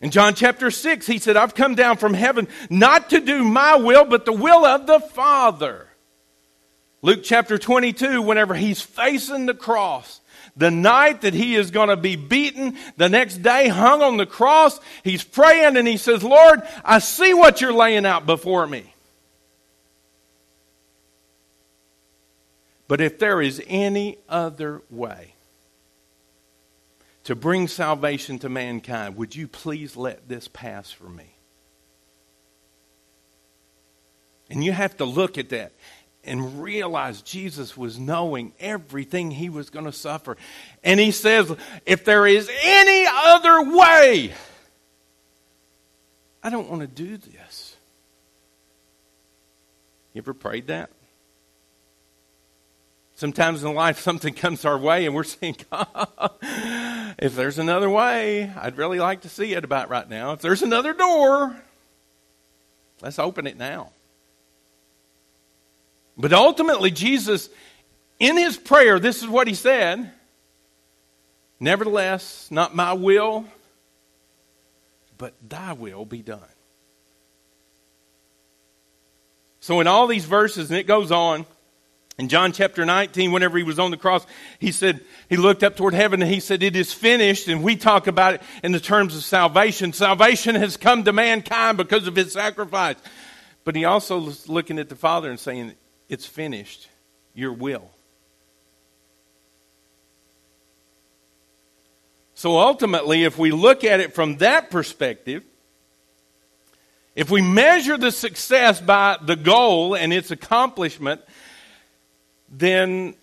In 0.00 0.10
John 0.10 0.34
chapter 0.34 0.70
6, 0.70 1.06
he 1.06 1.18
said, 1.18 1.36
I've 1.36 1.54
come 1.54 1.74
down 1.74 1.96
from 1.96 2.14
heaven 2.14 2.48
not 2.70 3.10
to 3.10 3.20
do 3.20 3.42
my 3.42 3.76
will, 3.76 4.04
but 4.04 4.24
the 4.24 4.32
will 4.32 4.64
of 4.64 4.86
the 4.86 5.00
Father. 5.00 5.88
Luke 7.02 7.20
chapter 7.24 7.58
22, 7.58 8.22
whenever 8.22 8.54
he's 8.54 8.80
facing 8.80 9.46
the 9.46 9.54
cross, 9.54 10.20
the 10.58 10.70
night 10.72 11.22
that 11.22 11.34
he 11.34 11.54
is 11.54 11.70
going 11.70 11.88
to 11.88 11.96
be 11.96 12.16
beaten, 12.16 12.76
the 12.96 13.08
next 13.08 13.38
day 13.38 13.68
hung 13.68 14.02
on 14.02 14.16
the 14.16 14.26
cross, 14.26 14.78
he's 15.04 15.22
praying 15.22 15.76
and 15.76 15.86
he 15.86 15.96
says, 15.96 16.22
Lord, 16.22 16.62
I 16.84 16.98
see 16.98 17.32
what 17.32 17.60
you're 17.60 17.72
laying 17.72 18.04
out 18.04 18.26
before 18.26 18.66
me. 18.66 18.92
But 22.88 23.00
if 23.00 23.18
there 23.18 23.40
is 23.40 23.62
any 23.68 24.18
other 24.28 24.82
way 24.90 25.34
to 27.24 27.36
bring 27.36 27.68
salvation 27.68 28.38
to 28.40 28.48
mankind, 28.48 29.16
would 29.16 29.36
you 29.36 29.46
please 29.46 29.96
let 29.96 30.28
this 30.28 30.48
pass 30.48 30.90
for 30.90 31.08
me? 31.08 31.36
And 34.50 34.64
you 34.64 34.72
have 34.72 34.96
to 34.96 35.04
look 35.04 35.38
at 35.38 35.50
that 35.50 35.72
and 36.24 36.62
realize 36.62 37.22
Jesus 37.22 37.76
was 37.76 37.98
knowing 37.98 38.52
everything 38.60 39.30
he 39.30 39.48
was 39.48 39.70
going 39.70 39.86
to 39.86 39.92
suffer. 39.92 40.36
And 40.82 41.00
he 41.00 41.10
says, 41.10 41.54
if 41.86 42.04
there 42.04 42.26
is 42.26 42.50
any 42.62 43.06
other 43.08 43.76
way, 43.76 44.32
I 46.42 46.50
don't 46.50 46.68
want 46.68 46.82
to 46.82 46.86
do 46.86 47.16
this. 47.16 47.76
You 50.12 50.20
ever 50.20 50.34
prayed 50.34 50.66
that? 50.68 50.90
Sometimes 53.14 53.64
in 53.64 53.74
life, 53.74 53.98
something 54.00 54.34
comes 54.34 54.64
our 54.64 54.78
way, 54.78 55.06
and 55.06 55.14
we're 55.14 55.24
saying, 55.24 55.56
if 57.18 57.34
there's 57.34 57.58
another 57.58 57.90
way, 57.90 58.52
I'd 58.56 58.76
really 58.76 58.98
like 59.00 59.22
to 59.22 59.28
see 59.28 59.54
it 59.54 59.64
about 59.64 59.90
right 59.90 60.08
now. 60.08 60.32
If 60.32 60.40
there's 60.40 60.62
another 60.62 60.92
door, 60.92 61.56
let's 63.02 63.18
open 63.18 63.46
it 63.46 63.56
now. 63.56 63.92
But 66.18 66.32
ultimately, 66.32 66.90
Jesus, 66.90 67.48
in 68.18 68.36
his 68.36 68.56
prayer, 68.56 68.98
this 68.98 69.22
is 69.22 69.28
what 69.28 69.46
he 69.46 69.54
said 69.54 70.12
Nevertheless, 71.60 72.48
not 72.50 72.74
my 72.74 72.92
will, 72.92 73.44
but 75.16 75.34
thy 75.48 75.72
will 75.72 76.04
be 76.04 76.22
done. 76.22 76.40
So, 79.60 79.80
in 79.80 79.88
all 79.88 80.06
these 80.06 80.24
verses, 80.24 80.70
and 80.70 80.78
it 80.78 80.86
goes 80.86 81.10
on, 81.10 81.46
in 82.16 82.28
John 82.28 82.52
chapter 82.52 82.84
19, 82.84 83.32
whenever 83.32 83.58
he 83.58 83.64
was 83.64 83.78
on 83.78 83.90
the 83.90 83.96
cross, 83.96 84.26
he 84.58 84.72
said, 84.72 85.00
he 85.28 85.36
looked 85.36 85.62
up 85.62 85.76
toward 85.76 85.94
heaven 85.94 86.22
and 86.22 86.30
he 86.30 86.40
said, 86.40 86.62
It 86.62 86.74
is 86.74 86.92
finished. 86.92 87.48
And 87.48 87.62
we 87.62 87.76
talk 87.76 88.06
about 88.06 88.34
it 88.34 88.42
in 88.64 88.72
the 88.72 88.80
terms 88.80 89.16
of 89.16 89.22
salvation. 89.22 89.92
Salvation 89.92 90.54
has 90.56 90.76
come 90.76 91.04
to 91.04 91.12
mankind 91.12 91.76
because 91.76 92.06
of 92.06 92.16
his 92.16 92.32
sacrifice. 92.32 92.96
But 93.64 93.76
he 93.76 93.84
also 93.84 94.18
was 94.18 94.48
looking 94.48 94.78
at 94.78 94.88
the 94.88 94.96
Father 94.96 95.30
and 95.30 95.38
saying, 95.38 95.74
it's 96.08 96.26
finished. 96.26 96.88
Your 97.34 97.52
will. 97.52 97.90
So 102.34 102.58
ultimately, 102.58 103.24
if 103.24 103.36
we 103.36 103.50
look 103.50 103.82
at 103.82 104.00
it 104.00 104.14
from 104.14 104.36
that 104.36 104.70
perspective, 104.70 105.42
if 107.16 107.30
we 107.30 107.42
measure 107.42 107.96
the 107.96 108.12
success 108.12 108.80
by 108.80 109.18
the 109.20 109.34
goal 109.34 109.96
and 109.96 110.12
its 110.12 110.30
accomplishment, 110.30 111.20
then 112.48 113.14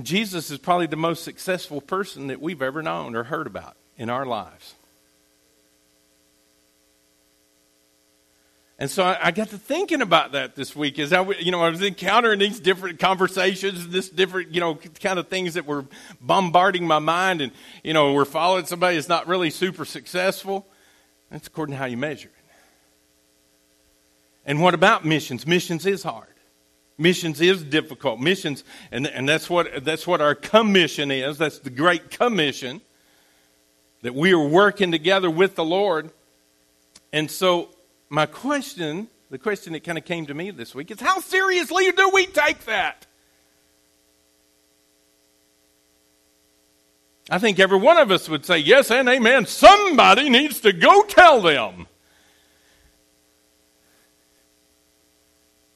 Jesus 0.00 0.52
is 0.52 0.58
probably 0.58 0.86
the 0.86 0.96
most 0.96 1.24
successful 1.24 1.80
person 1.80 2.28
that 2.28 2.40
we've 2.40 2.62
ever 2.62 2.80
known 2.80 3.16
or 3.16 3.24
heard 3.24 3.48
about 3.48 3.76
in 3.96 4.08
our 4.08 4.24
lives. 4.24 4.74
And 8.80 8.90
so 8.90 9.04
I, 9.04 9.26
I, 9.26 9.30
got 9.30 9.50
to 9.50 9.58
thinking 9.58 10.00
about 10.00 10.32
that 10.32 10.56
this 10.56 10.74
week 10.74 10.98
as 10.98 11.12
I, 11.12 11.20
you 11.32 11.52
know, 11.52 11.60
I 11.60 11.68
was 11.68 11.82
encountering 11.82 12.38
these 12.38 12.58
different 12.58 12.98
conversations, 12.98 13.86
this 13.88 14.08
different, 14.08 14.54
you 14.54 14.60
know, 14.60 14.76
kind 15.00 15.18
of 15.18 15.28
things 15.28 15.52
that 15.52 15.66
were 15.66 15.84
bombarding 16.18 16.86
my 16.86 16.98
mind. 16.98 17.42
And, 17.42 17.52
you 17.84 17.92
know, 17.92 18.14
we're 18.14 18.24
following 18.24 18.64
somebody 18.64 18.96
that's 18.96 19.06
not 19.06 19.28
really 19.28 19.50
super 19.50 19.84
successful. 19.84 20.66
That's 21.30 21.46
according 21.46 21.74
to 21.74 21.78
how 21.78 21.84
you 21.84 21.98
measure 21.98 22.30
it. 22.30 22.34
And 24.46 24.62
what 24.62 24.72
about 24.72 25.04
missions? 25.04 25.46
Missions 25.46 25.84
is 25.84 26.02
hard. 26.02 26.26
Missions 26.96 27.42
is 27.42 27.62
difficult. 27.62 28.18
Missions, 28.18 28.64
and, 28.90 29.06
and 29.06 29.28
that's 29.28 29.50
what 29.50 29.84
that's 29.84 30.06
what 30.06 30.22
our 30.22 30.34
commission 30.34 31.10
is. 31.10 31.36
That's 31.36 31.58
the 31.58 31.70
great 31.70 32.10
commission 32.10 32.80
that 34.00 34.14
we 34.14 34.32
are 34.32 34.48
working 34.48 34.90
together 34.90 35.30
with 35.30 35.54
the 35.54 35.64
Lord. 35.64 36.10
And 37.12 37.30
so 37.30 37.70
my 38.10 38.26
question, 38.26 39.08
the 39.30 39.38
question 39.38 39.72
that 39.72 39.84
kind 39.84 39.96
of 39.96 40.04
came 40.04 40.26
to 40.26 40.34
me 40.34 40.50
this 40.50 40.74
week, 40.74 40.90
is 40.90 41.00
how 41.00 41.20
seriously 41.20 41.90
do 41.92 42.10
we 42.10 42.26
take 42.26 42.64
that? 42.66 43.06
I 47.30 47.38
think 47.38 47.60
every 47.60 47.78
one 47.78 47.96
of 47.96 48.10
us 48.10 48.28
would 48.28 48.44
say 48.44 48.58
yes 48.58 48.90
and 48.90 49.08
amen. 49.08 49.46
Somebody 49.46 50.28
needs 50.28 50.60
to 50.62 50.72
go 50.72 51.04
tell 51.04 51.40
them. 51.40 51.86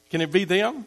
Can 0.09 0.19
it 0.19 0.31
be 0.31 0.43
them? 0.43 0.85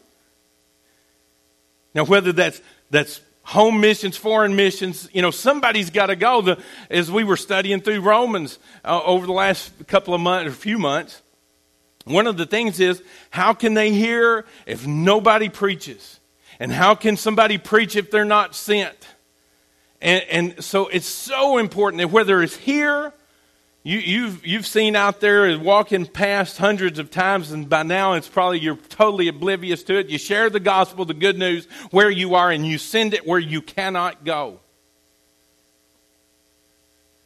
Now, 1.95 2.03
whether 2.03 2.31
that's 2.31 2.61
that's 2.91 3.19
home 3.41 3.81
missions, 3.81 4.15
foreign 4.15 4.55
missions, 4.55 5.09
you 5.11 5.23
know, 5.23 5.31
somebody's 5.31 5.89
got 5.89 6.07
to 6.07 6.15
go. 6.15 6.41
The, 6.41 6.59
as 6.91 7.11
we 7.11 7.23
were 7.23 7.37
studying 7.37 7.81
through 7.81 8.01
Romans 8.01 8.59
uh, 8.85 9.01
over 9.03 9.25
the 9.25 9.33
last 9.33 9.71
couple 9.87 10.13
of 10.13 10.21
months, 10.21 10.49
or 10.49 10.51
a 10.51 10.55
few 10.55 10.77
months, 10.77 11.23
one 12.09 12.27
of 12.27 12.37
the 12.37 12.45
things 12.45 12.79
is 12.79 13.01
how 13.29 13.53
can 13.53 13.73
they 13.73 13.91
hear 13.91 14.45
if 14.65 14.85
nobody 14.85 15.49
preaches? 15.49 16.19
And 16.59 16.71
how 16.71 16.95
can 16.95 17.15
somebody 17.15 17.57
preach 17.57 17.95
if 17.95 18.11
they're 18.11 18.25
not 18.25 18.53
sent? 18.53 19.07
And, 20.01 20.23
and 20.29 20.63
so 20.63 20.87
it's 20.87 21.07
so 21.07 21.57
important 21.57 21.99
that 22.01 22.11
whether 22.11 22.41
it's 22.41 22.55
here, 22.55 23.13
you, 23.83 23.99
you've, 23.99 24.45
you've 24.45 24.67
seen 24.67 24.95
out 24.95 25.21
there 25.21 25.57
walking 25.57 26.05
past 26.05 26.57
hundreds 26.57 26.99
of 26.99 27.09
times, 27.09 27.51
and 27.51 27.69
by 27.69 27.83
now 27.83 28.13
it's 28.13 28.27
probably 28.27 28.59
you're 28.59 28.75
totally 28.75 29.29
oblivious 29.29 29.83
to 29.83 29.97
it. 29.97 30.07
You 30.09 30.17
share 30.17 30.49
the 30.49 30.59
gospel, 30.59 31.05
the 31.05 31.13
good 31.13 31.37
news, 31.37 31.65
where 31.91 32.09
you 32.09 32.35
are, 32.35 32.51
and 32.51 32.67
you 32.67 32.77
send 32.77 33.13
it 33.13 33.25
where 33.25 33.39
you 33.39 33.61
cannot 33.61 34.25
go. 34.25 34.59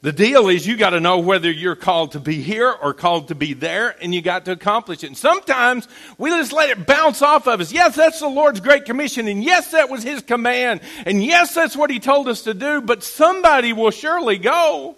The 0.04 0.12
deal 0.12 0.50
is 0.50 0.68
you 0.68 0.76
got 0.76 0.90
to 0.90 1.00
know 1.00 1.20
whether 1.20 1.50
you're 1.50 1.78
called 1.78 2.12
to 2.12 2.20
be 2.20 2.42
here 2.42 2.70
or 2.70 2.94
called 2.94 3.30
to 3.30 3.36
be 3.36 3.54
there, 3.54 3.96
and 4.02 4.14
you 4.14 4.22
got 4.22 4.44
to 4.46 4.52
accomplish 4.52 5.02
it. 5.02 5.08
And 5.08 5.18
sometimes 5.18 5.88
we 6.18 6.30
just 6.30 6.52
let 6.52 6.70
it 6.70 6.86
bounce 6.86 7.22
off 7.22 7.48
of 7.48 7.62
us. 7.62 7.72
Yes, 7.72 7.96
that's 7.96 8.20
the 8.20 8.28
Lord's 8.28 8.60
Great 8.60 8.84
Commission, 8.84 9.30
and 9.30 9.42
yes, 9.42 9.72
that 9.72 9.90
was 9.90 10.04
His 10.04 10.22
command, 10.22 10.82
and 11.06 11.24
yes, 11.24 11.54
that's 11.54 11.78
what 11.78 11.90
He 11.90 12.02
told 12.02 12.28
us 12.28 12.42
to 12.42 12.54
do, 12.54 12.82
but 12.82 13.02
somebody 13.02 13.72
will 13.72 13.92
surely 13.92 14.38
go. 14.38 14.98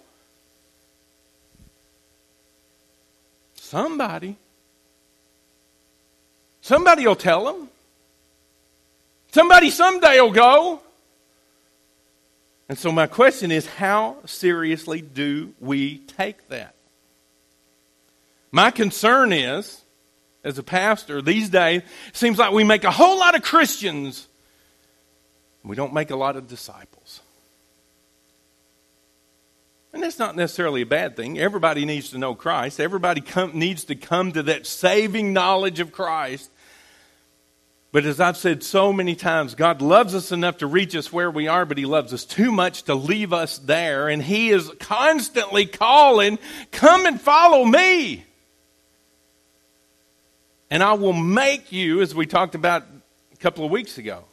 Somebody. 3.54 4.34
Somebody 6.62 7.06
will 7.06 7.14
tell 7.14 7.44
them. 7.44 7.68
Somebody 9.30 9.70
someday 9.70 10.20
will 10.20 10.32
go. 10.32 10.80
And 12.68 12.76
so, 12.76 12.90
my 12.90 13.06
question 13.06 13.50
is 13.50 13.66
how 13.66 14.16
seriously 14.26 15.00
do 15.00 15.54
we 15.60 15.98
take 15.98 16.48
that? 16.48 16.74
My 18.50 18.70
concern 18.70 19.32
is, 19.32 19.82
as 20.42 20.58
a 20.58 20.62
pastor, 20.62 21.22
these 21.22 21.48
days, 21.48 21.82
it 22.08 22.16
seems 22.16 22.38
like 22.38 22.52
we 22.52 22.64
make 22.64 22.84
a 22.84 22.90
whole 22.90 23.18
lot 23.18 23.34
of 23.34 23.42
Christians, 23.42 24.26
we 25.62 25.76
don't 25.76 25.92
make 25.92 26.10
a 26.10 26.16
lot 26.16 26.36
of 26.36 26.48
disciples. 26.48 27.20
And 29.92 30.02
that's 30.02 30.18
not 30.18 30.36
necessarily 30.36 30.82
a 30.82 30.86
bad 30.86 31.16
thing. 31.16 31.38
Everybody 31.38 31.86
needs 31.86 32.10
to 32.10 32.18
know 32.18 32.34
Christ. 32.34 32.80
Everybody 32.80 33.22
come, 33.22 33.58
needs 33.58 33.84
to 33.84 33.94
come 33.94 34.30
to 34.32 34.42
that 34.42 34.66
saving 34.66 35.32
knowledge 35.32 35.80
of 35.80 35.90
Christ. 35.90 36.50
But 37.96 38.04
as 38.04 38.20
I've 38.20 38.36
said 38.36 38.62
so 38.62 38.92
many 38.92 39.14
times, 39.14 39.54
God 39.54 39.80
loves 39.80 40.14
us 40.14 40.30
enough 40.30 40.58
to 40.58 40.66
reach 40.66 40.94
us 40.94 41.10
where 41.10 41.30
we 41.30 41.48
are, 41.48 41.64
but 41.64 41.78
He 41.78 41.86
loves 41.86 42.12
us 42.12 42.26
too 42.26 42.52
much 42.52 42.82
to 42.82 42.94
leave 42.94 43.32
us 43.32 43.56
there. 43.56 44.08
And 44.08 44.22
He 44.22 44.50
is 44.50 44.70
constantly 44.78 45.64
calling, 45.64 46.38
Come 46.72 47.06
and 47.06 47.18
follow 47.18 47.64
me. 47.64 48.26
And 50.70 50.82
I 50.82 50.92
will 50.92 51.14
make 51.14 51.72
you, 51.72 52.02
as 52.02 52.14
we 52.14 52.26
talked 52.26 52.54
about 52.54 52.82
a 53.32 53.36
couple 53.38 53.64
of 53.64 53.70
weeks 53.70 53.96
ago. 53.96 54.24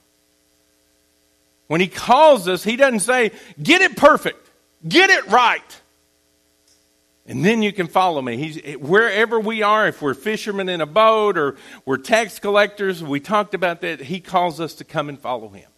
When 1.67 1.79
He 1.79 1.88
calls 1.88 2.50
us, 2.50 2.65
He 2.65 2.75
doesn't 2.75 3.00
say, 3.00 3.32
Get 3.62 3.82
it 3.82 3.96
perfect, 3.96 4.46
get 4.86 5.10
it 5.10 5.25
right. 5.27 5.82
And 7.25 7.44
then 7.44 7.62
you 7.62 7.72
can 7.72 7.88
follow 7.88 8.22
me. 8.22 8.36
He's, 8.36 8.75
wherever 8.75 9.39
we 9.39 9.62
are, 9.62 9.88
if 9.88 10.01
we're 10.01 10.13
fishermen 10.13 10.68
in 10.68 10.82
a 10.82 10.86
boat 10.86 11.38
or 11.38 11.56
we're 11.86 11.98
tax 11.98 12.38
collectors, 12.38 13.01
we 13.01 13.22
talked 13.22 13.53
about 13.53 13.82
that. 13.82 14.01
He 14.01 14.20
calls 14.20 14.60
us 14.60 14.74
to 14.75 14.84
come 14.84 15.08
and 15.08 15.18
follow 15.18 15.48
him. 15.48 15.70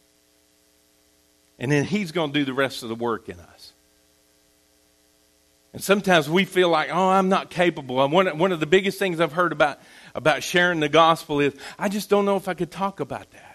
And 1.60 1.72
then 1.72 1.86
he's 1.86 2.12
going 2.12 2.34
to 2.34 2.40
do 2.40 2.46
the 2.46 2.54
rest 2.54 2.82
of 2.82 2.90
the 2.90 2.96
work 2.96 3.30
in 3.30 3.40
us. 3.40 3.74
And 5.72 5.84
sometimes 5.84 6.30
we 6.30 6.46
feel 6.46 6.70
like, 6.70 6.90
oh, 6.92 7.10
I'm 7.10 7.30
not 7.30 7.50
capable. 7.50 8.04
And 8.04 8.12
one, 8.12 8.38
one 8.38 8.52
of 8.52 8.60
the 8.60 8.66
biggest 8.66 8.98
things 8.98 9.20
I've 9.20 9.34
heard 9.34 9.52
about, 9.52 9.80
about 10.16 10.42
sharing 10.42 10.80
the 10.80 10.90
gospel 10.90 11.42
is, 11.42 11.54
I 11.78 11.90
just 11.90 12.10
don't 12.10 12.26
know 12.26 12.38
if 12.38 12.48
I 12.48 12.54
could 12.54 12.72
talk 12.72 13.02
about 13.02 13.30
that. 13.32 13.55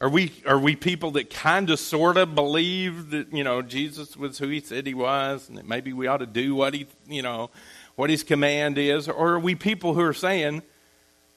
Are 0.00 0.08
we, 0.08 0.32
are 0.46 0.58
we 0.58 0.76
people 0.76 1.12
that 1.12 1.30
kind 1.30 1.70
of 1.70 1.78
sort 1.78 2.16
of 2.16 2.34
believe 2.34 3.10
that, 3.10 3.32
you 3.32 3.44
know, 3.44 3.62
Jesus 3.62 4.16
was 4.16 4.38
who 4.38 4.48
he 4.48 4.60
said 4.60 4.86
he 4.86 4.94
was 4.94 5.48
and 5.48 5.56
that 5.56 5.68
maybe 5.68 5.92
we 5.92 6.06
ought 6.08 6.18
to 6.18 6.26
do 6.26 6.54
what 6.54 6.74
he, 6.74 6.86
you 7.08 7.22
know, 7.22 7.50
what 7.94 8.10
his 8.10 8.22
command 8.22 8.76
is? 8.76 9.08
Or 9.08 9.34
are 9.34 9.38
we 9.38 9.54
people 9.54 9.94
who 9.94 10.00
are 10.00 10.12
saying, 10.12 10.62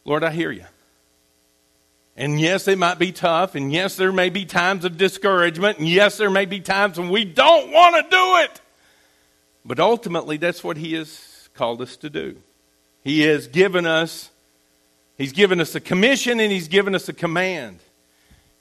Lord, 0.05 0.23
I 0.23 0.31
hear 0.31 0.51
you. 0.51 0.65
And 2.15 2.39
yes, 2.39 2.67
it 2.67 2.79
might 2.79 2.97
be 2.97 3.11
tough. 3.11 3.55
And 3.55 3.71
yes, 3.71 3.95
there 3.95 4.11
may 4.11 4.29
be 4.29 4.45
times 4.45 4.85
of 4.85 4.97
discouragement. 4.97 5.77
And 5.77 5.87
yes, 5.87 6.17
there 6.17 6.31
may 6.31 6.45
be 6.45 6.61
times 6.61 6.97
when 6.97 7.09
we 7.09 7.25
don't 7.25 7.71
want 7.71 7.95
to 7.95 8.09
do 8.09 8.37
it. 8.37 8.61
But 9.63 9.79
ultimately, 9.79 10.37
that's 10.37 10.63
what 10.63 10.77
he 10.77 10.93
has 10.93 11.49
called 11.53 11.81
us 11.81 11.97
to 11.97 12.09
do. 12.09 12.37
He 13.03 13.21
has 13.23 13.47
given 13.47 13.85
us, 13.85 14.31
he's 15.17 15.33
given 15.33 15.59
us 15.59 15.75
a 15.75 15.79
commission 15.79 16.39
and 16.39 16.51
he's 16.51 16.69
given 16.69 16.95
us 16.95 17.07
a 17.07 17.13
command. 17.13 17.79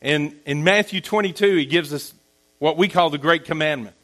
And 0.03 0.39
in 0.45 0.65
Matthew 0.65 1.01
22, 1.01 1.57
he 1.57 1.67
gives 1.67 1.93
us 1.93 2.15
what 2.59 2.77
we 2.77 2.89
call 2.89 3.11
the 3.11 3.19
Great 3.19 3.45
Commandment. 3.45 3.97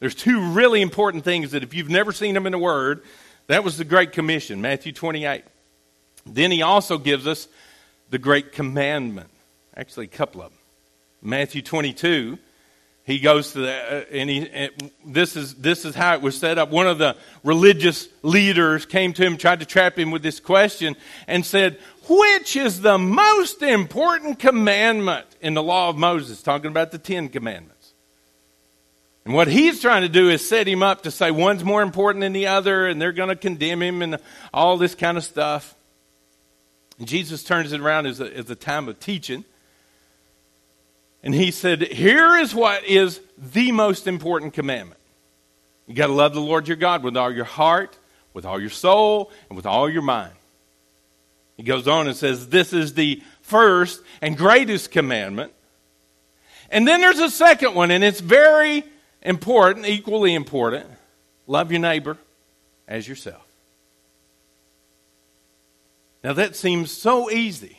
There's 0.00 0.14
two 0.14 0.52
really 0.52 0.82
important 0.82 1.24
things 1.24 1.52
that 1.52 1.62
if 1.62 1.74
you've 1.74 1.90
never 1.90 2.12
seen 2.12 2.34
them 2.34 2.46
in 2.46 2.52
the 2.52 2.58
Word, 2.58 3.02
that 3.46 3.64
was 3.64 3.76
the 3.76 3.84
Great 3.84 4.12
Commission, 4.12 4.60
Matthew 4.60 4.92
28. 4.92 5.44
Then 6.26 6.50
he 6.50 6.62
also 6.62 6.98
gives 6.98 7.26
us 7.26 7.48
the 8.10 8.18
Great 8.18 8.52
Commandment. 8.52 9.30
Actually, 9.76 10.06
a 10.06 10.08
couple 10.08 10.42
of 10.42 10.50
them. 10.50 10.58
Matthew 11.22 11.62
22, 11.62 12.38
he 13.04 13.18
goes 13.18 13.52
to 13.52 13.60
the, 13.60 13.72
uh, 13.72 14.04
and 14.10 14.30
he, 14.30 14.48
and 14.48 14.90
this 15.04 15.36
is, 15.36 15.54
this 15.56 15.84
is 15.84 15.94
how 15.94 16.14
it 16.14 16.22
was 16.22 16.38
set 16.38 16.56
up. 16.56 16.70
One 16.70 16.88
of 16.88 16.96
the 16.96 17.16
religious 17.42 18.08
leaders 18.22 18.86
came 18.86 19.12
to 19.12 19.22
him, 19.22 19.36
tried 19.36 19.60
to 19.60 19.66
trap 19.66 19.98
him 19.98 20.10
with 20.10 20.22
this 20.22 20.40
question, 20.40 20.96
and 21.28 21.44
said, 21.44 21.78
which 22.08 22.56
is 22.56 22.80
the 22.80 22.96
most 22.96 23.62
important 23.62 24.38
commandment 24.38 25.26
in 25.42 25.52
the 25.52 25.62
law 25.62 25.90
of 25.90 25.96
Moses? 25.96 26.42
Talking 26.42 26.70
about 26.70 26.92
the 26.92 26.98
Ten 26.98 27.28
Commandments. 27.28 27.92
And 29.26 29.34
what 29.34 29.48
he's 29.48 29.80
trying 29.80 30.02
to 30.02 30.08
do 30.08 30.30
is 30.30 30.46
set 30.46 30.66
him 30.66 30.82
up 30.82 31.02
to 31.02 31.10
say 31.10 31.30
one's 31.30 31.64
more 31.64 31.82
important 31.82 32.22
than 32.22 32.32
the 32.32 32.46
other, 32.46 32.86
and 32.86 33.00
they're 33.00 33.12
going 33.12 33.30
to 33.30 33.36
condemn 33.36 33.82
him 33.82 34.00
and 34.00 34.18
all 34.52 34.76
this 34.78 34.94
kind 34.94 35.18
of 35.18 35.24
stuff. 35.24 35.74
And 36.98 37.08
Jesus 37.08 37.42
turns 37.42 37.72
it 37.72 37.80
around 37.80 38.06
as 38.06 38.20
a, 38.20 38.34
as 38.34 38.48
a 38.48 38.54
time 38.54 38.88
of 38.88 38.98
teaching. 39.00 39.44
And 41.24 41.34
he 41.34 41.50
said, 41.50 41.80
Here 41.80 42.36
is 42.36 42.54
what 42.54 42.84
is 42.84 43.18
the 43.38 43.72
most 43.72 44.06
important 44.06 44.52
commandment. 44.52 45.00
You 45.86 45.94
got 45.94 46.08
to 46.08 46.12
love 46.12 46.34
the 46.34 46.40
Lord 46.40 46.68
your 46.68 46.76
God 46.76 47.02
with 47.02 47.16
all 47.16 47.32
your 47.32 47.46
heart, 47.46 47.98
with 48.34 48.44
all 48.44 48.60
your 48.60 48.70
soul, 48.70 49.32
and 49.48 49.56
with 49.56 49.64
all 49.64 49.88
your 49.88 50.02
mind. 50.02 50.34
He 51.56 51.62
goes 51.62 51.88
on 51.88 52.06
and 52.06 52.16
says, 52.16 52.48
This 52.48 52.74
is 52.74 52.92
the 52.92 53.22
first 53.40 54.02
and 54.20 54.36
greatest 54.36 54.90
commandment. 54.90 55.52
And 56.70 56.86
then 56.86 57.00
there's 57.00 57.20
a 57.20 57.30
second 57.30 57.74
one, 57.74 57.90
and 57.90 58.04
it's 58.04 58.20
very 58.20 58.84
important, 59.22 59.86
equally 59.86 60.34
important. 60.34 60.86
Love 61.46 61.72
your 61.72 61.80
neighbor 61.80 62.18
as 62.86 63.08
yourself. 63.08 63.46
Now 66.22 66.34
that 66.34 66.54
seems 66.54 66.90
so 66.90 67.30
easy. 67.30 67.78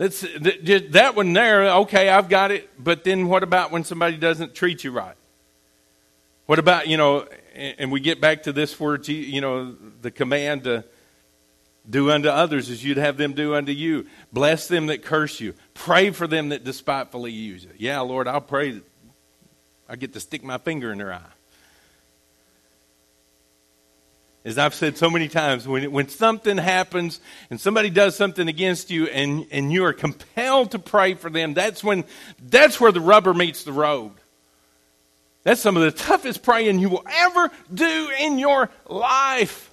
That's, 0.00 0.22
that 0.22 1.12
one 1.14 1.34
there, 1.34 1.68
okay, 1.80 2.08
I've 2.08 2.30
got 2.30 2.50
it, 2.52 2.70
but 2.82 3.04
then 3.04 3.28
what 3.28 3.42
about 3.42 3.70
when 3.70 3.84
somebody 3.84 4.16
doesn't 4.16 4.54
treat 4.54 4.82
you 4.82 4.92
right? 4.92 5.14
What 6.46 6.58
about, 6.58 6.88
you 6.88 6.96
know, 6.96 7.26
and 7.54 7.92
we 7.92 8.00
get 8.00 8.18
back 8.18 8.44
to 8.44 8.52
this 8.54 8.80
word, 8.80 9.06
you 9.08 9.42
know, 9.42 9.76
the 10.00 10.10
command 10.10 10.64
to 10.64 10.86
do 11.88 12.10
unto 12.10 12.30
others 12.30 12.70
as 12.70 12.82
you'd 12.82 12.96
have 12.96 13.18
them 13.18 13.34
do 13.34 13.54
unto 13.54 13.72
you. 13.72 14.06
Bless 14.32 14.68
them 14.68 14.86
that 14.86 15.02
curse 15.02 15.38
you. 15.38 15.52
Pray 15.74 16.08
for 16.12 16.26
them 16.26 16.48
that 16.48 16.64
despitefully 16.64 17.32
use 17.32 17.64
you. 17.64 17.72
Yeah, 17.76 18.00
Lord, 18.00 18.26
I'll 18.26 18.40
pray 18.40 18.80
I 19.86 19.96
get 19.96 20.14
to 20.14 20.20
stick 20.20 20.42
my 20.42 20.56
finger 20.56 20.92
in 20.92 20.96
their 20.96 21.12
eye. 21.12 21.20
As 24.42 24.56
I've 24.56 24.74
said 24.74 24.96
so 24.96 25.10
many 25.10 25.28
times, 25.28 25.68
when, 25.68 25.92
when 25.92 26.08
something 26.08 26.56
happens 26.56 27.20
and 27.50 27.60
somebody 27.60 27.90
does 27.90 28.16
something 28.16 28.48
against 28.48 28.90
you 28.90 29.06
and, 29.06 29.46
and 29.50 29.70
you 29.70 29.84
are 29.84 29.92
compelled 29.92 30.70
to 30.70 30.78
pray 30.78 31.12
for 31.14 31.28
them, 31.28 31.52
that's 31.52 31.84
when 31.84 32.04
that's 32.40 32.80
where 32.80 32.90
the 32.90 33.02
rubber 33.02 33.34
meets 33.34 33.64
the 33.64 33.72
road. 33.72 34.12
That's 35.42 35.60
some 35.60 35.76
of 35.76 35.82
the 35.82 35.90
toughest 35.90 36.42
praying 36.42 36.78
you 36.78 36.88
will 36.88 37.04
ever 37.06 37.50
do 37.72 38.10
in 38.18 38.38
your 38.38 38.70
life. 38.88 39.70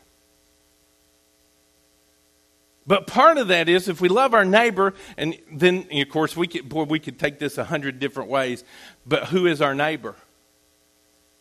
But 2.86 3.08
part 3.08 3.38
of 3.38 3.50
that 3.50 3.68
is 3.68 3.88
if 3.88 4.00
we 4.00 4.10
love 4.10 4.34
our 4.34 4.46
neighbor, 4.46 4.94
and 5.18 5.38
then 5.52 5.88
of 5.92 6.10
course 6.10 6.36
we 6.36 6.48
could 6.48 6.68
boy 6.68 6.84
we 6.84 7.00
could 7.00 7.20
take 7.20 7.40
this 7.40 7.58
a 7.58 7.64
hundred 7.64 8.00
different 8.00 8.30
ways. 8.30 8.66
But 9.06 9.26
who 9.26 9.46
is 9.46 9.62
our 9.62 9.76
neighbor? 9.76 10.16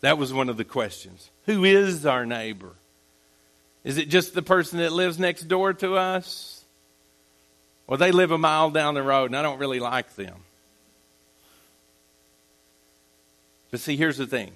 That 0.00 0.16
was 0.16 0.32
one 0.32 0.48
of 0.48 0.56
the 0.56 0.64
questions. 0.64 1.30
Who 1.46 1.64
is 1.64 2.06
our 2.06 2.24
neighbor? 2.24 2.74
Is 3.86 3.98
it 3.98 4.08
just 4.08 4.34
the 4.34 4.42
person 4.42 4.80
that 4.80 4.92
lives 4.92 5.16
next 5.16 5.42
door 5.44 5.72
to 5.74 5.94
us? 5.94 6.64
Well, 7.86 7.98
they 7.98 8.10
live 8.10 8.32
a 8.32 8.36
mile 8.36 8.70
down 8.70 8.94
the 8.94 9.02
road, 9.02 9.26
and 9.26 9.36
I 9.36 9.42
don't 9.42 9.60
really 9.60 9.78
like 9.78 10.16
them. 10.16 10.34
But 13.70 13.78
see, 13.78 13.96
here's 13.96 14.16
the 14.16 14.26
thing 14.26 14.54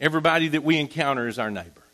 everybody 0.00 0.48
that 0.48 0.64
we 0.64 0.76
encounter 0.76 1.28
is 1.28 1.38
our 1.38 1.52
neighbor. 1.52 1.84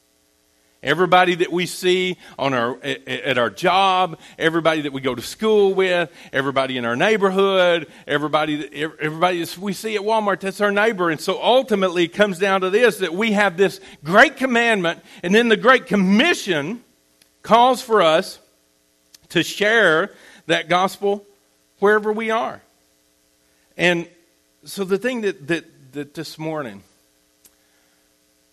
Everybody 0.85 1.35
that 1.37 1.51
we 1.51 1.65
see 1.65 2.19
on 2.39 2.53
our, 2.53 2.79
at 2.85 3.39
our 3.39 3.49
job, 3.49 4.21
everybody 4.39 4.83
that 4.83 4.93
we 4.93 5.01
go 5.01 5.15
to 5.15 5.23
school 5.23 5.73
with, 5.73 6.13
everybody 6.31 6.77
in 6.77 6.85
our 6.85 6.95
neighborhood, 6.95 7.87
everybody, 8.07 8.69
everybody 9.01 9.47
we 9.59 9.73
see 9.73 9.97
at 9.97 10.03
Walmart, 10.03 10.41
that's 10.41 10.61
our 10.61 10.71
neighbor. 10.71 11.09
And 11.09 11.19
so 11.19 11.43
ultimately 11.43 12.05
it 12.05 12.13
comes 12.13 12.39
down 12.39 12.61
to 12.61 12.69
this, 12.69 12.99
that 12.99 13.15
we 13.15 13.33
have 13.33 13.57
this 13.57 13.81
great 14.05 14.37
commandment, 14.37 15.01
and 15.23 15.35
then 15.35 15.49
the 15.49 15.57
great 15.57 15.87
commission 15.87 16.85
calls 17.43 17.81
for 17.81 18.03
us 18.03 18.39
to 19.31 19.43
share 19.43 20.13
that 20.49 20.69
gospel 20.69 21.25
wherever 21.79 22.13
we 22.13 22.31
are. 22.31 22.61
And 23.79 24.07
so 24.65 24.85
the 24.85 24.99
thing 24.99 25.23
that, 25.23 25.47
that, 25.49 25.65
that 25.93 26.13
this 26.13 26.39
morning 26.39 26.83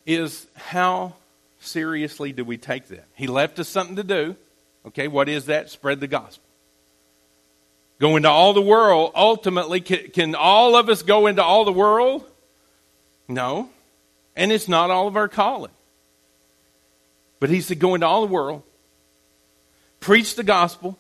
is 0.06 0.48
how 0.56 1.16
seriously 1.62 2.32
do 2.32 2.44
we 2.44 2.58
take 2.58 2.88
that? 2.88 3.06
He 3.16 3.28
left 3.28 3.60
us 3.60 3.70
something 3.70 3.96
to 3.96 4.04
do. 4.04 4.36
Okay, 4.88 5.08
what 5.08 5.30
is 5.30 5.46
that? 5.46 5.70
Spread 5.70 6.00
the 6.00 6.08
gospel. 6.08 6.44
Go 8.00 8.16
into 8.16 8.30
all 8.30 8.54
the 8.54 8.62
world. 8.62 9.12
Ultimately, 9.16 9.80
can, 9.80 10.10
can 10.10 10.36
all 10.36 10.76
of 10.76 10.90
us 10.90 11.04
go 11.04 11.28
into 11.28 11.44
all 11.44 11.66
the 11.66 11.72
world? 11.72 12.26
No. 13.28 13.70
And 14.36 14.52
it's 14.52 14.68
not 14.68 14.90
all 14.90 15.08
of 15.08 15.16
our 15.16 15.28
calling. 15.28 15.72
But 17.40 17.50
he 17.50 17.62
said, 17.62 17.80
go 17.80 17.96
into 17.96 18.08
all 18.08 18.22
the 18.22 18.32
world, 18.32 18.62
preach 20.00 20.36
the 20.36 20.44
gospel, 20.44 20.98